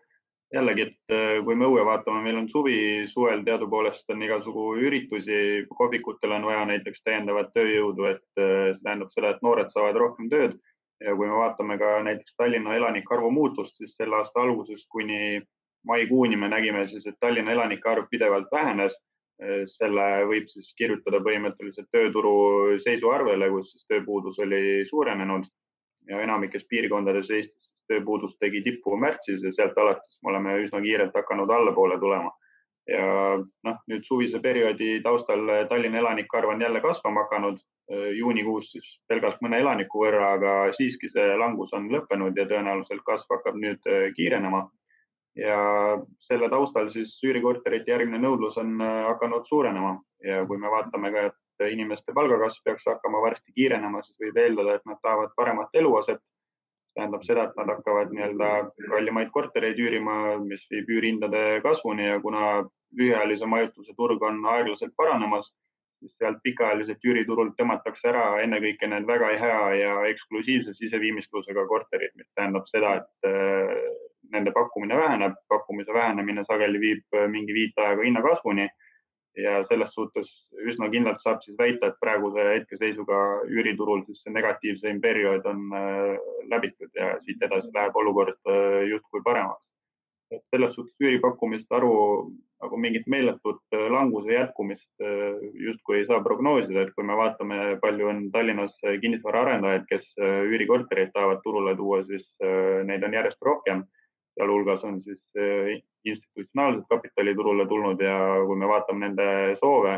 jällegi, 0.53 0.81
et 0.87 1.13
äh, 1.13 1.43
kui 1.45 1.55
me 1.55 1.67
õue 1.69 1.83
vaatame, 1.85 2.23
meil 2.25 2.39
on 2.41 2.47
suvi, 2.49 2.79
suvel 3.11 3.43
teadupoolest 3.45 4.09
on 4.13 4.23
igasugu 4.25 4.65
üritusi, 4.81 5.65
kohvikutel 5.69 6.33
on 6.39 6.47
vaja 6.49 6.63
näiteks 6.71 7.03
täiendavat 7.05 7.53
tööjõudu, 7.53 8.09
et 8.09 8.41
äh, 8.41 8.71
see 8.73 8.85
tähendab 8.85 9.13
seda, 9.13 9.35
et 9.35 9.45
noored 9.45 9.71
saavad 9.75 10.01
rohkem 10.01 10.29
tööd. 10.31 10.57
ja 10.99 11.13
kui 11.15 11.29
me 11.29 11.35
vaatame 11.39 11.77
ka 11.79 11.89
näiteks 12.03 12.33
Tallinna 12.35 12.73
elanike 12.75 13.13
arvu 13.15 13.29
muutust, 13.31 13.77
siis 13.77 13.93
selle 13.95 14.17
aasta 14.17 14.41
algusest 14.41 14.83
kuni 14.91 15.39
maikuuni 15.87 16.35
me 16.35 16.49
nägime 16.51 16.81
siis, 16.87 17.05
et 17.07 17.15
Tallinna 17.19 17.53
elanike 17.53 17.89
arv 17.89 18.09
pidevalt 18.11 18.51
vähenes. 18.51 18.97
Äh, 19.39 19.63
selle 19.77 20.25
võib 20.27 20.49
siis 20.51 20.73
kirjutada 20.75 21.21
põhimõtteliselt 21.23 21.87
tööturu 21.91 22.79
seisu 22.83 23.13
arvele, 23.13 23.47
kus 23.53 23.71
siis 23.71 23.85
tööpuudus 23.87 24.39
oli 24.43 24.83
suurenenud 24.89 25.45
ja 26.09 26.19
enamikes 26.25 26.65
piirkondades 26.67 27.29
Eestis 27.29 27.68
tööpuudus 27.89 28.35
tegi 28.39 28.61
tippu 28.65 28.97
märtsis 28.97 29.43
ja 29.43 29.51
sealt 29.55 29.77
alates 29.77 30.19
me 30.23 30.33
oleme 30.33 30.55
üsna 30.65 30.81
kiirelt 30.83 31.15
hakanud 31.15 31.49
allapoole 31.49 31.99
tulema. 31.99 32.31
ja 32.89 33.03
noh, 33.37 33.75
nüüd 33.91 34.05
suvise 34.07 34.39
perioodi 34.41 35.01
taustal 35.05 35.51
Tallinna 35.69 35.99
elanike 35.99 36.37
arv 36.37 36.55
on 36.55 36.61
jälle 36.61 36.81
kasvama 36.81 37.25
hakanud. 37.27 37.59
juunikuus 38.17 38.71
siis 38.71 38.89
pelgalt 39.09 39.39
mõne 39.41 39.59
elaniku 39.59 40.03
võrra, 40.03 40.33
aga 40.37 40.51
siiski 40.77 41.09
see 41.09 41.37
langus 41.41 41.71
on 41.73 41.87
lõppenud 41.89 42.37
ja 42.37 42.45
tõenäoliselt 42.45 43.01
kasv 43.05 43.33
hakkab 43.33 43.55
nüüd 43.57 43.89
kiirenema. 44.15 44.69
ja 45.35 45.57
selle 46.27 46.49
taustal 46.49 46.89
siis 46.89 47.17
üürikorterite 47.23 47.91
järgmine 47.91 48.21
nõudlus 48.21 48.57
on 48.57 48.77
hakanud 48.81 49.45
suurenema 49.49 49.97
ja 50.23 50.45
kui 50.45 50.57
me 50.57 50.69
vaatame 50.71 51.11
ka, 51.11 51.25
et 51.29 51.37
inimeste 51.71 52.13
palgakasv 52.15 52.63
peaks 52.63 52.85
hakkama 52.87 53.21
varsti 53.21 53.53
kiirenema, 53.55 54.01
siis 54.03 54.17
võib 54.23 54.37
eeldada, 54.37 54.75
et 54.75 54.85
nad 54.85 54.99
tahavad 55.03 55.33
paremat 55.35 55.75
eluaset 55.81 56.21
tähendab 56.99 57.23
seda, 57.25 57.47
et 57.47 57.55
nad 57.59 57.71
hakkavad 57.71 58.11
nii-öelda 58.13 58.49
kallimaid 58.89 59.31
kortereid 59.35 59.79
üürima, 59.79 60.17
mis 60.43 60.65
viib 60.73 60.91
üürihindade 60.97 61.61
kasvuni 61.65 62.09
ja 62.09 62.19
kuna 62.23 62.43
lühiajalise 62.99 63.47
majutuse 63.49 63.95
turg 63.97 64.23
on 64.25 64.43
aeglaselt 64.53 64.93
paranemas, 64.99 65.47
siis 65.99 66.13
sealt 66.19 66.39
pikaajaliselt 66.43 67.03
üüriturult 67.05 67.55
tõmmatakse 67.59 68.11
ära 68.11 68.25
ennekõike 68.43 68.87
need 68.91 69.07
väga 69.07 69.31
hea 69.41 69.63
ja 69.79 69.95
eksklusiivse 70.11 70.75
siseviimistlusega 70.77 71.65
korterid, 71.71 72.13
mis 72.19 72.29
tähendab 72.35 72.67
seda, 72.71 72.93
et 73.01 73.31
äh, 73.31 73.73
nende 74.33 74.53
pakkumine 74.55 74.97
väheneb, 74.97 75.39
pakkumise 75.49 75.93
vähenemine 75.93 76.45
sageli 76.47 76.79
viib 76.83 77.19
mingi 77.33 77.55
viitajaga 77.55 78.05
hinnakasvuni 78.05 78.69
ja 79.43 79.63
selles 79.67 79.93
suhtes 79.95 80.29
üsna 80.71 80.89
kindlalt 80.93 81.21
saab 81.23 81.41
siis 81.43 81.57
väita, 81.59 81.89
et 81.89 81.99
praeguse 82.03 82.45
hetkeseisuga 82.49 83.19
üüriturul 83.49 84.03
siis 84.07 84.21
see 84.23 84.35
negatiivseim 84.35 85.01
periood 85.01 85.47
on 85.49 85.65
äh, 85.75 86.13
läbitud 86.51 86.91
ja 86.95 87.15
siit 87.25 87.41
edasi 87.47 87.71
läheb 87.75 87.97
olukord 88.01 88.37
äh, 88.49 88.83
justkui 88.91 89.23
paremaks. 89.25 89.65
et 90.31 90.43
selles 90.53 90.75
suhtes 90.75 90.93
üüripakkumiste 91.01 91.73
arvu 91.73 92.31
nagu 92.61 92.77
mingit 92.77 93.07
meeletut 93.07 93.61
äh, 93.73 93.87
languse 93.89 94.33
jätkumist 94.33 95.05
justkui 95.67 95.99
ei 95.99 96.05
saa 96.05 96.19
prognoosida, 96.23 96.83
et 96.83 96.93
kui 96.95 97.05
me 97.07 97.15
vaatame, 97.17 97.77
palju 97.81 98.09
on 98.11 98.25
Tallinnas 98.31 98.75
kinnisvaraarendajaid, 99.01 99.87
kes 99.89 100.11
üürikortereid 100.19 101.15
tahavad 101.15 101.41
turule 101.43 101.75
tuua, 101.79 102.03
siis 102.11 102.27
neid 102.85 103.03
on 103.07 103.15
järjest 103.17 103.41
rohkem 103.41 103.87
sealhulgas 104.39 104.83
on 104.87 105.01
siis 105.03 105.21
institutsionaalset 106.05 106.85
kapitali 106.89 107.33
turule 107.35 107.65
tulnud 107.67 108.01
ja 108.01 108.19
kui 108.45 108.57
me 108.57 108.67
vaatame 108.67 109.07
nende 109.07 109.57
soove 109.59 109.97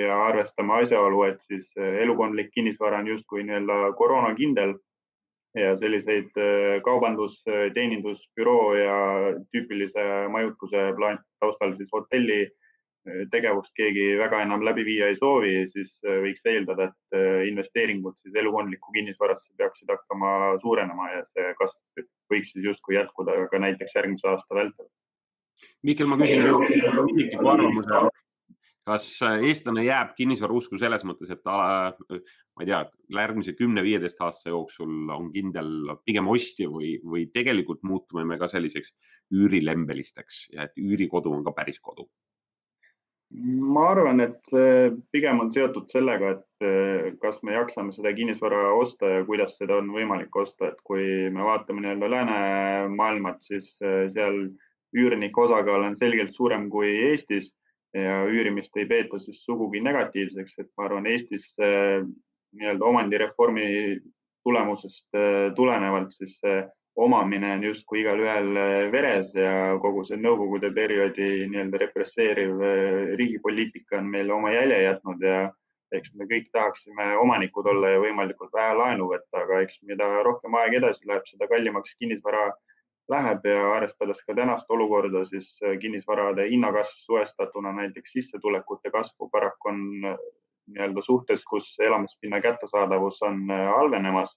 ja 0.00 0.18
arvestame 0.26 0.82
asjaolu, 0.82 1.22
et 1.30 1.40
siis 1.48 1.66
eh, 1.76 2.02
elukondlik 2.04 2.52
kinnisvara 2.54 3.00
on 3.02 3.08
justkui 3.12 3.44
nii-öelda 3.44 3.92
koroonakindel 3.96 4.76
ja 5.56 5.72
selliseid 5.80 6.36
eh, 6.40 6.76
kaubandus, 6.84 7.38
teenindus, 7.74 8.22
büroo 8.36 8.74
ja 8.76 9.00
tüüpilise 9.52 10.06
majutuse 10.32 10.92
plaan, 10.96 11.20
taustal 11.40 11.76
siis 11.76 11.92
hotelli 11.92 12.46
tegevust 13.30 13.70
keegi 13.78 14.16
väga 14.18 14.40
enam 14.42 14.64
läbi 14.66 14.82
viia 14.82 15.12
ei 15.12 15.16
soovi, 15.20 15.52
siis 15.70 15.92
võiks 16.02 16.48
eeldada, 16.50 16.88
et 16.88 17.46
investeeringud 17.46 18.16
siis 18.18 18.34
elukondlikku 18.42 18.90
kinnisvarasse 18.96 19.54
peaksid 19.60 19.92
hakkama 19.92 20.32
suurenema 20.64 21.12
ja 21.12 21.20
see 21.28 21.52
kasv 21.60 22.02
võiks 22.32 22.52
siis 22.52 22.64
justkui 22.70 22.96
jätkuda 22.96 23.36
ka 23.50 23.60
näiteks 23.62 23.94
järgmise 23.94 24.28
aasta 24.28 24.58
vältel. 24.58 24.88
Mihkel, 25.84 26.08
ma 26.08 26.16
küsin 26.20 26.46
isikliku 26.46 27.50
arvamuse. 27.52 28.06
kas 28.86 29.06
eestlane 29.42 29.82
jääb 29.82 30.12
kinnisvarausku 30.14 30.78
selles 30.78 31.02
mõttes, 31.02 31.30
et 31.34 31.40
ta, 31.42 31.56
ma 31.98 32.62
ei 32.62 32.68
tea, 32.68 32.84
järgmise 33.16 33.56
kümne-viieteist 33.58 34.20
aasta 34.22 34.52
jooksul 34.52 35.10
on 35.10 35.32
kindel 35.34 35.96
pigem 36.06 36.30
ostja 36.30 36.70
või, 36.70 36.92
või 37.02 37.26
tegelikult 37.34 37.82
muutume 37.82 38.22
me 38.24 38.38
ka 38.38 38.46
selliseks 38.52 38.94
üürilembelisteks 39.34 40.44
ja 40.54 40.68
et 40.68 40.78
üürikodu 40.78 41.34
on 41.34 41.42
ka 41.46 41.56
päris 41.56 41.82
kodu? 41.82 42.06
ma 43.34 43.88
arvan, 43.90 44.20
et 44.22 44.52
pigem 45.12 45.40
on 45.42 45.50
seotud 45.52 45.88
sellega, 45.90 46.36
et 46.36 47.18
kas 47.22 47.40
me 47.42 47.56
jaksame 47.56 47.92
seda 47.94 48.12
kinnisvara 48.14 48.68
osta 48.78 49.10
ja 49.16 49.24
kuidas 49.26 49.56
seda 49.58 49.80
on 49.80 49.90
võimalik 49.94 50.36
osta, 50.38 50.70
et 50.70 50.78
kui 50.86 51.02
me 51.34 51.42
vaatame 51.48 51.82
nii-öelda 51.82 52.10
läänemaailmat, 52.12 53.42
siis 53.42 53.72
seal 53.80 54.38
üürnike 54.96 55.40
osakaal 55.40 55.86
on 55.90 55.96
selgelt 56.00 56.34
suurem 56.34 56.68
kui 56.72 56.90
Eestis 57.10 57.50
ja 57.94 58.22
üürimist 58.28 58.76
ei 58.76 58.88
peeta 58.88 59.18
siis 59.22 59.42
sugugi 59.44 59.80
negatiivseks, 59.84 60.58
et 60.58 60.70
ma 60.76 60.88
arvan, 60.88 61.06
Eestis 61.08 61.46
nii-öelda 61.56 62.84
omandireformi 62.84 63.68
tulemusest 64.44 65.16
tulenevalt 65.56 66.12
siis 66.16 66.38
omamine 66.96 67.52
on 67.52 67.64
justkui 67.64 68.00
igalühel 68.00 68.56
äh, 68.56 68.92
veres 68.92 69.28
ja 69.36 69.76
kogu 69.82 70.04
see 70.08 70.16
Nõukogude 70.20 70.72
perioodi 70.74 71.46
nii-öelda 71.50 71.80
represseeriv 71.84 72.62
äh, 72.64 73.00
riigipoliitika 73.20 74.00
on 74.00 74.08
meile 74.12 74.32
oma 74.32 74.52
jälje 74.54 74.82
jätnud 74.82 75.24
ja 75.24 75.40
eks 75.94 76.14
me 76.16 76.26
kõik 76.30 76.48
tahaksime 76.56 77.10
omanikud 77.20 77.68
olla 77.72 77.92
ja 77.92 78.00
võimalikult 78.02 78.54
vähe 78.56 78.72
laenu 78.80 79.10
võtta, 79.12 79.42
aga 79.44 79.60
eks 79.64 79.76
mida 79.86 80.08
rohkem 80.26 80.56
aeg 80.58 80.80
edasi 80.80 81.06
läheb, 81.06 81.28
seda 81.28 81.46
kallimaks 81.52 81.92
kinnisvara 82.00 82.48
läheb 83.08 83.44
ja 83.46 83.60
arvestades 83.76 84.22
ka 84.26 84.34
tänast 84.34 84.70
olukorda, 84.70 85.24
siis 85.30 85.50
kinnisvarade 85.80 86.48
hinnakasv 86.50 87.04
suhestatuna 87.06 87.72
näiteks 87.72 88.12
sissetulekute 88.12 88.90
kasvu 88.90 89.28
paraku 89.30 89.68
on 89.68 89.84
nii-öelda 90.00 91.02
suhtes, 91.02 91.44
kus 91.50 91.68
elamispinna 91.78 92.40
kättesaadavus 92.40 93.22
on 93.22 93.46
halvenemas 93.50 94.34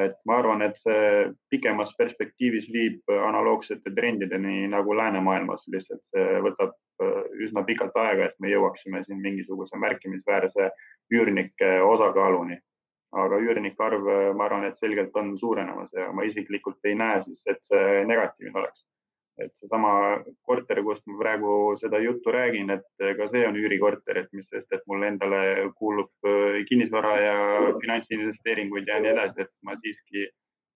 et 0.00 0.16
ma 0.26 0.38
arvan, 0.40 0.62
et 0.64 0.78
see 0.80 1.28
pikemas 1.52 1.92
perspektiivis 1.98 2.68
viib 2.72 3.12
analoogsete 3.12 3.92
trendideni 3.94 4.66
nagu 4.72 4.96
läänemaailmas, 4.96 5.64
lihtsalt 5.72 6.02
see 6.14 6.40
võtab 6.46 6.72
äh, 7.04 7.18
üsna 7.44 7.64
pikalt 7.68 7.96
aega, 8.00 8.30
et 8.30 8.38
me 8.40 8.52
jõuaksime 8.52 9.02
siin 9.04 9.20
mingisuguse 9.24 9.80
märkimisväärse 9.80 10.70
üürnike 11.12 11.74
osakaaluni. 11.84 12.58
Aga 13.12 13.40
üürnike 13.44 13.84
arv, 13.84 14.08
äh, 14.08 14.30
ma 14.36 14.46
arvan, 14.46 14.64
et 14.68 14.78
selgelt 14.80 15.16
on 15.20 15.36
suurenemas 15.38 15.92
ja 15.96 16.08
ma 16.12 16.24
isiklikult 16.28 16.88
ei 16.88 16.96
näe 16.98 17.20
siis, 17.26 17.40
et 17.46 17.60
see 17.68 18.02
negatiivne 18.08 18.62
oleks. 18.62 18.84
Et 19.40 19.52
seesama 19.62 19.92
korter, 20.44 20.82
kust 20.84 21.06
ma 21.08 21.16
praegu 21.18 21.52
seda 21.80 21.98
juttu 22.02 22.32
räägin, 22.34 22.70
et 22.74 23.04
ka 23.16 23.28
see 23.32 23.46
on 23.48 23.56
üürikorter, 23.56 24.20
et 24.20 24.32
mis 24.36 24.44
sest, 24.48 24.68
et 24.72 24.84
mulle 24.86 25.08
endale 25.08 25.40
kuulub 25.78 26.28
äh, 26.28 26.60
kinnisvara 26.68 27.14
ja 27.20 27.36
finantsinvesteeringuid 27.80 28.88
ja 28.88 29.00
nii 29.00 29.12
edasi, 29.14 29.46
et 29.46 29.52
ma 29.64 29.76
siiski 29.80 30.28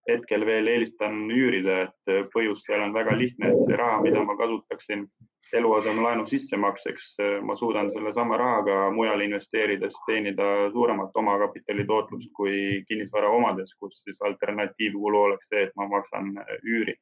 hetkel 0.09 0.47
veel 0.47 0.69
eelistan 0.71 1.25
üürida, 1.35 1.79
et 1.87 2.31
põhjus 2.35 2.63
seal 2.67 2.85
on 2.85 2.95
väga 2.95 3.17
lihtne, 3.19 3.51
et 3.51 3.65
see 3.67 3.79
raha, 3.81 4.03
mida 4.05 4.23
ma 4.25 4.37
kasutaksin 4.39 5.07
eluasemelaenu 5.55 6.27
sissemakseks, 6.27 7.09
ma 7.47 7.57
suudan 7.59 7.91
sellesama 7.95 8.39
rahaga 8.39 8.79
mujal 8.95 9.23
investeerides 9.27 9.95
teenida 10.07 10.71
suuremat 10.75 11.15
omakapitali 11.15 11.87
tootlust 11.87 12.31
kui 12.35 12.85
kinnisvara 12.89 13.31
omades, 13.31 13.75
kus 13.81 13.99
siis 14.05 14.23
alternatiivkulu 14.31 15.23
oleks 15.29 15.51
see, 15.51 15.67
et 15.67 15.77
ma 15.77 15.89
maksan 15.91 16.33
üüri 16.63 16.97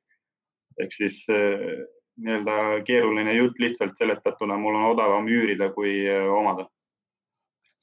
ehk 0.80 0.94
siis 0.96 1.18
nii-öelda 1.28 2.84
keeruline 2.86 3.34
jutt 3.34 3.58
lihtsalt 3.58 3.98
seletatuna, 3.98 4.56
mul 4.58 4.78
on 4.78 4.90
odavam 4.92 5.28
üürida 5.28 5.70
kui 5.74 6.04
omada. 6.38 6.66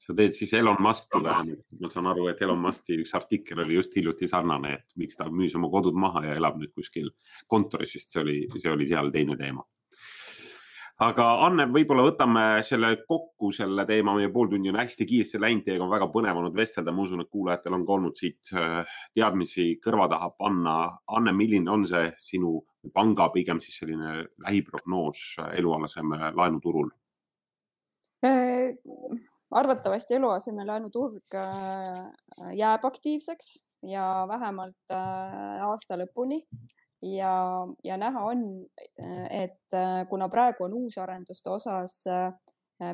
Sa 0.02 0.14
teed 0.18 0.34
siis 0.34 0.52
Elon 0.58 0.80
Musk'i 0.82 1.20
vähemalt, 1.22 1.62
ma 1.80 1.90
saan 1.90 2.08
aru, 2.10 2.26
et 2.32 2.40
Elon 2.42 2.58
Musk'i 2.62 2.98
üks 3.02 3.14
artikkel 3.14 3.62
oli 3.62 3.78
just 3.78 3.94
hiljuti 3.98 4.28
sarnane, 4.30 4.72
et 4.80 4.96
miks 4.98 5.18
ta 5.18 5.28
müüs 5.30 5.54
oma 5.58 5.70
kodud 5.70 5.94
maha 5.94 6.24
ja 6.26 6.38
elab 6.40 6.58
nüüd 6.58 6.72
kuskil 6.74 7.12
kontoris, 7.46 7.94
vist. 7.94 8.10
See 8.12 8.22
oli, 8.22 8.40
see 8.58 8.72
oli 8.72 8.88
seal 8.88 9.12
teine 9.14 9.38
teema. 9.38 9.62
Aga 11.02 11.24
Anne, 11.46 11.64
võib-olla 11.72 12.04
võtame 12.04 12.42
selle 12.66 12.92
kokku, 13.08 13.48
selle 13.54 13.82
teema, 13.88 14.12
meie 14.14 14.28
pool 14.30 14.50
tundi 14.52 14.70
on 14.70 14.76
hästi 14.78 15.06
kiiresti 15.08 15.40
läinud, 15.40 15.64
teiega 15.66 15.86
on 15.86 15.90
väga 15.90 16.06
põnev 16.12 16.38
olnud 16.38 16.54
vestelda, 16.54 16.92
ma 16.94 17.02
usun, 17.02 17.24
et 17.24 17.30
kuulajatel 17.32 17.74
on 17.78 17.86
ka 17.88 17.94
olnud 17.96 18.18
siit 18.18 18.52
äh, 18.54 18.98
teadmisi 19.16 19.80
kõrva 19.82 20.06
taha 20.12 20.30
panna. 20.38 20.76
Anne, 21.16 21.34
milline 21.34 21.72
on 21.72 21.86
see 21.88 22.10
sinu 22.22 22.58
panga 22.94 23.30
pigem 23.34 23.62
siis 23.64 23.80
selline 23.82 24.26
lähiprognoos 24.44 25.24
eluaseme 25.56 26.34
laenuturul? 26.38 26.90
Äh, 29.52 29.58
arvatavasti 29.58 30.14
eluasemelaenu 30.14 30.90
turg 30.90 31.34
äh, 31.34 32.06
jääb 32.56 32.84
aktiivseks 32.84 33.54
ja 33.86 34.24
vähemalt 34.28 34.94
aasta 34.94 35.96
lõpuni. 35.96 36.42
Ja, 37.02 37.66
ja 37.84 37.96
näha 37.98 38.20
on, 38.24 38.42
et 39.30 39.74
äh, 39.74 40.06
kuna 40.08 40.28
praegu 40.28 40.64
on 40.64 40.74
uusarenduste 40.74 41.50
osas 41.50 42.04
äh, 42.06 42.28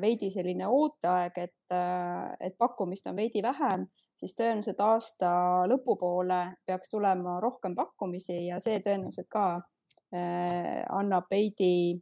veidi 0.00 0.30
selline 0.32 0.64
ooteaeg, 0.66 1.36
et, 1.36 1.74
äh, 1.76 2.32
et 2.40 2.56
pakkumist 2.58 3.06
on 3.06 3.16
veidi 3.16 3.42
vähem, 3.44 3.84
siis 4.16 4.32
tõenäoliselt 4.38 4.80
aasta 4.80 5.30
lõpupoole 5.68 6.40
peaks 6.66 6.88
tulema 6.88 7.36
rohkem 7.40 7.76
pakkumisi 7.76 8.46
ja 8.46 8.56
see 8.64 8.80
tõenäoliselt 8.80 9.28
ka 9.28 9.60
annab 10.08 11.26
veidi, 11.28 12.00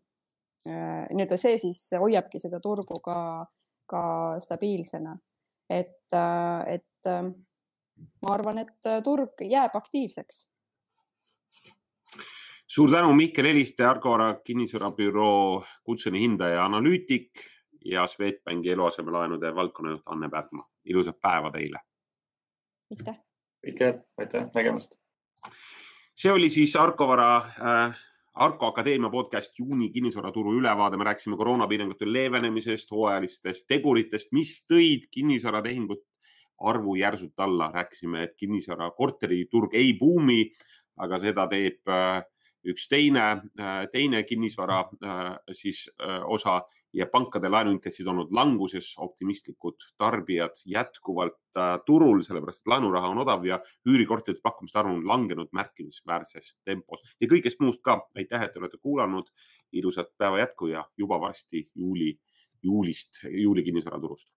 nii-öelda 0.63 1.35
see 1.35 1.57
siis 1.59 1.81
hoiabki 1.99 2.39
seda 2.39 2.61
turgu 2.63 3.01
ka, 3.03 3.17
ka 3.87 4.03
stabiilsena. 4.43 5.17
et, 5.71 6.15
et 6.67 7.09
ma 8.23 8.35
arvan, 8.35 8.59
et 8.63 8.91
turg 9.05 9.43
jääb 9.43 9.75
aktiivseks 9.75 10.45
suur 12.77 12.91
tänu, 12.91 13.13
Mihkel 13.15 13.47
Heliste, 13.47 13.85
Argora 13.85 14.35
kinnisvarabüroo 14.45 15.65
kutseline 15.85 16.21
hindaja 16.21 16.55
ja 16.55 16.65
analüütik 16.65 17.45
ja 17.85 18.07
Swedbanki 18.07 18.71
eluasemelaenude 18.71 19.55
valdkonnajuht 19.55 20.03
Anne 20.07 20.29
Pärgma. 20.29 20.69
ilusat 20.85 21.21
päeva 21.21 21.51
teile. 21.51 21.79
aitäh. 22.91 23.17
kõike, 23.67 23.89
aitäh, 24.19 24.51
nägemist. 24.55 24.93
see 26.15 26.33
oli 26.33 26.51
siis 26.51 26.77
Arkovara 26.77 27.37
äh, 27.37 27.99
Arko 28.37 28.67
Akadeemia 28.69 29.09
podcast 29.09 29.55
juuni 29.57 29.87
kinnisvaraturu 29.89 30.59
ülevaade, 30.59 30.99
me 31.01 31.07
rääkisime 31.09 31.39
koroonapiirangute 31.41 32.05
leevenemisest, 32.13 32.91
hooajalistest 32.93 33.65
teguritest, 33.73 34.29
mis 34.37 34.51
tõid 34.69 35.07
kinnisvaratehingud 35.11 36.03
arvu 36.69 36.99
järsult 37.01 37.41
alla, 37.41 37.71
rääkisime, 37.73 38.27
et 38.27 38.35
kinnisvara 38.37 38.91
korteriturg 38.99 39.73
ei 39.81 39.95
buumi, 39.97 40.43
aga 41.01 41.21
seda 41.23 41.47
teeb 41.49 41.89
äh, 41.89 42.21
üks 42.67 42.89
teine, 42.91 43.25
äh, 43.61 43.87
teine 43.93 44.23
kinnisvara 44.27 44.81
äh, 44.81 45.23
siis 45.53 45.87
äh, 46.01 46.23
osa 46.25 46.61
ja 46.97 47.07
pankade 47.13 47.49
laenuintressid 47.53 48.07
olnud 48.09 48.33
languses, 48.35 48.95
optimistlikud 49.03 49.85
tarbijad 49.99 50.57
jätkuvalt 50.67 51.37
turul, 51.87 52.23
sellepärast 52.25 52.63
et 52.63 52.71
laenuraha 52.73 53.11
on 53.13 53.21
odav 53.25 53.45
ja 53.45 53.59
üürikorterite 53.89 54.45
pakkumiste 54.45 54.81
arv 54.81 54.95
on 54.95 55.05
langenud 55.09 55.53
märkimisväärses 55.57 56.57
tempos 56.65 57.05
ja 57.21 57.29
kõigest 57.29 57.61
muust 57.61 57.83
ka. 57.85 57.99
aitäh, 58.17 58.43
et 58.43 58.53
te 58.53 58.61
olete 58.61 58.81
kuulanud. 58.81 59.29
ilusat 59.73 60.09
päeva 60.19 60.39
jätku 60.39 60.69
ja 60.73 60.85
juba 60.97 61.21
varsti 61.21 61.69
juuli, 61.75 62.19
juulist, 62.63 63.25
juuli 63.29 63.65
kinnisvaraturust 63.65 64.29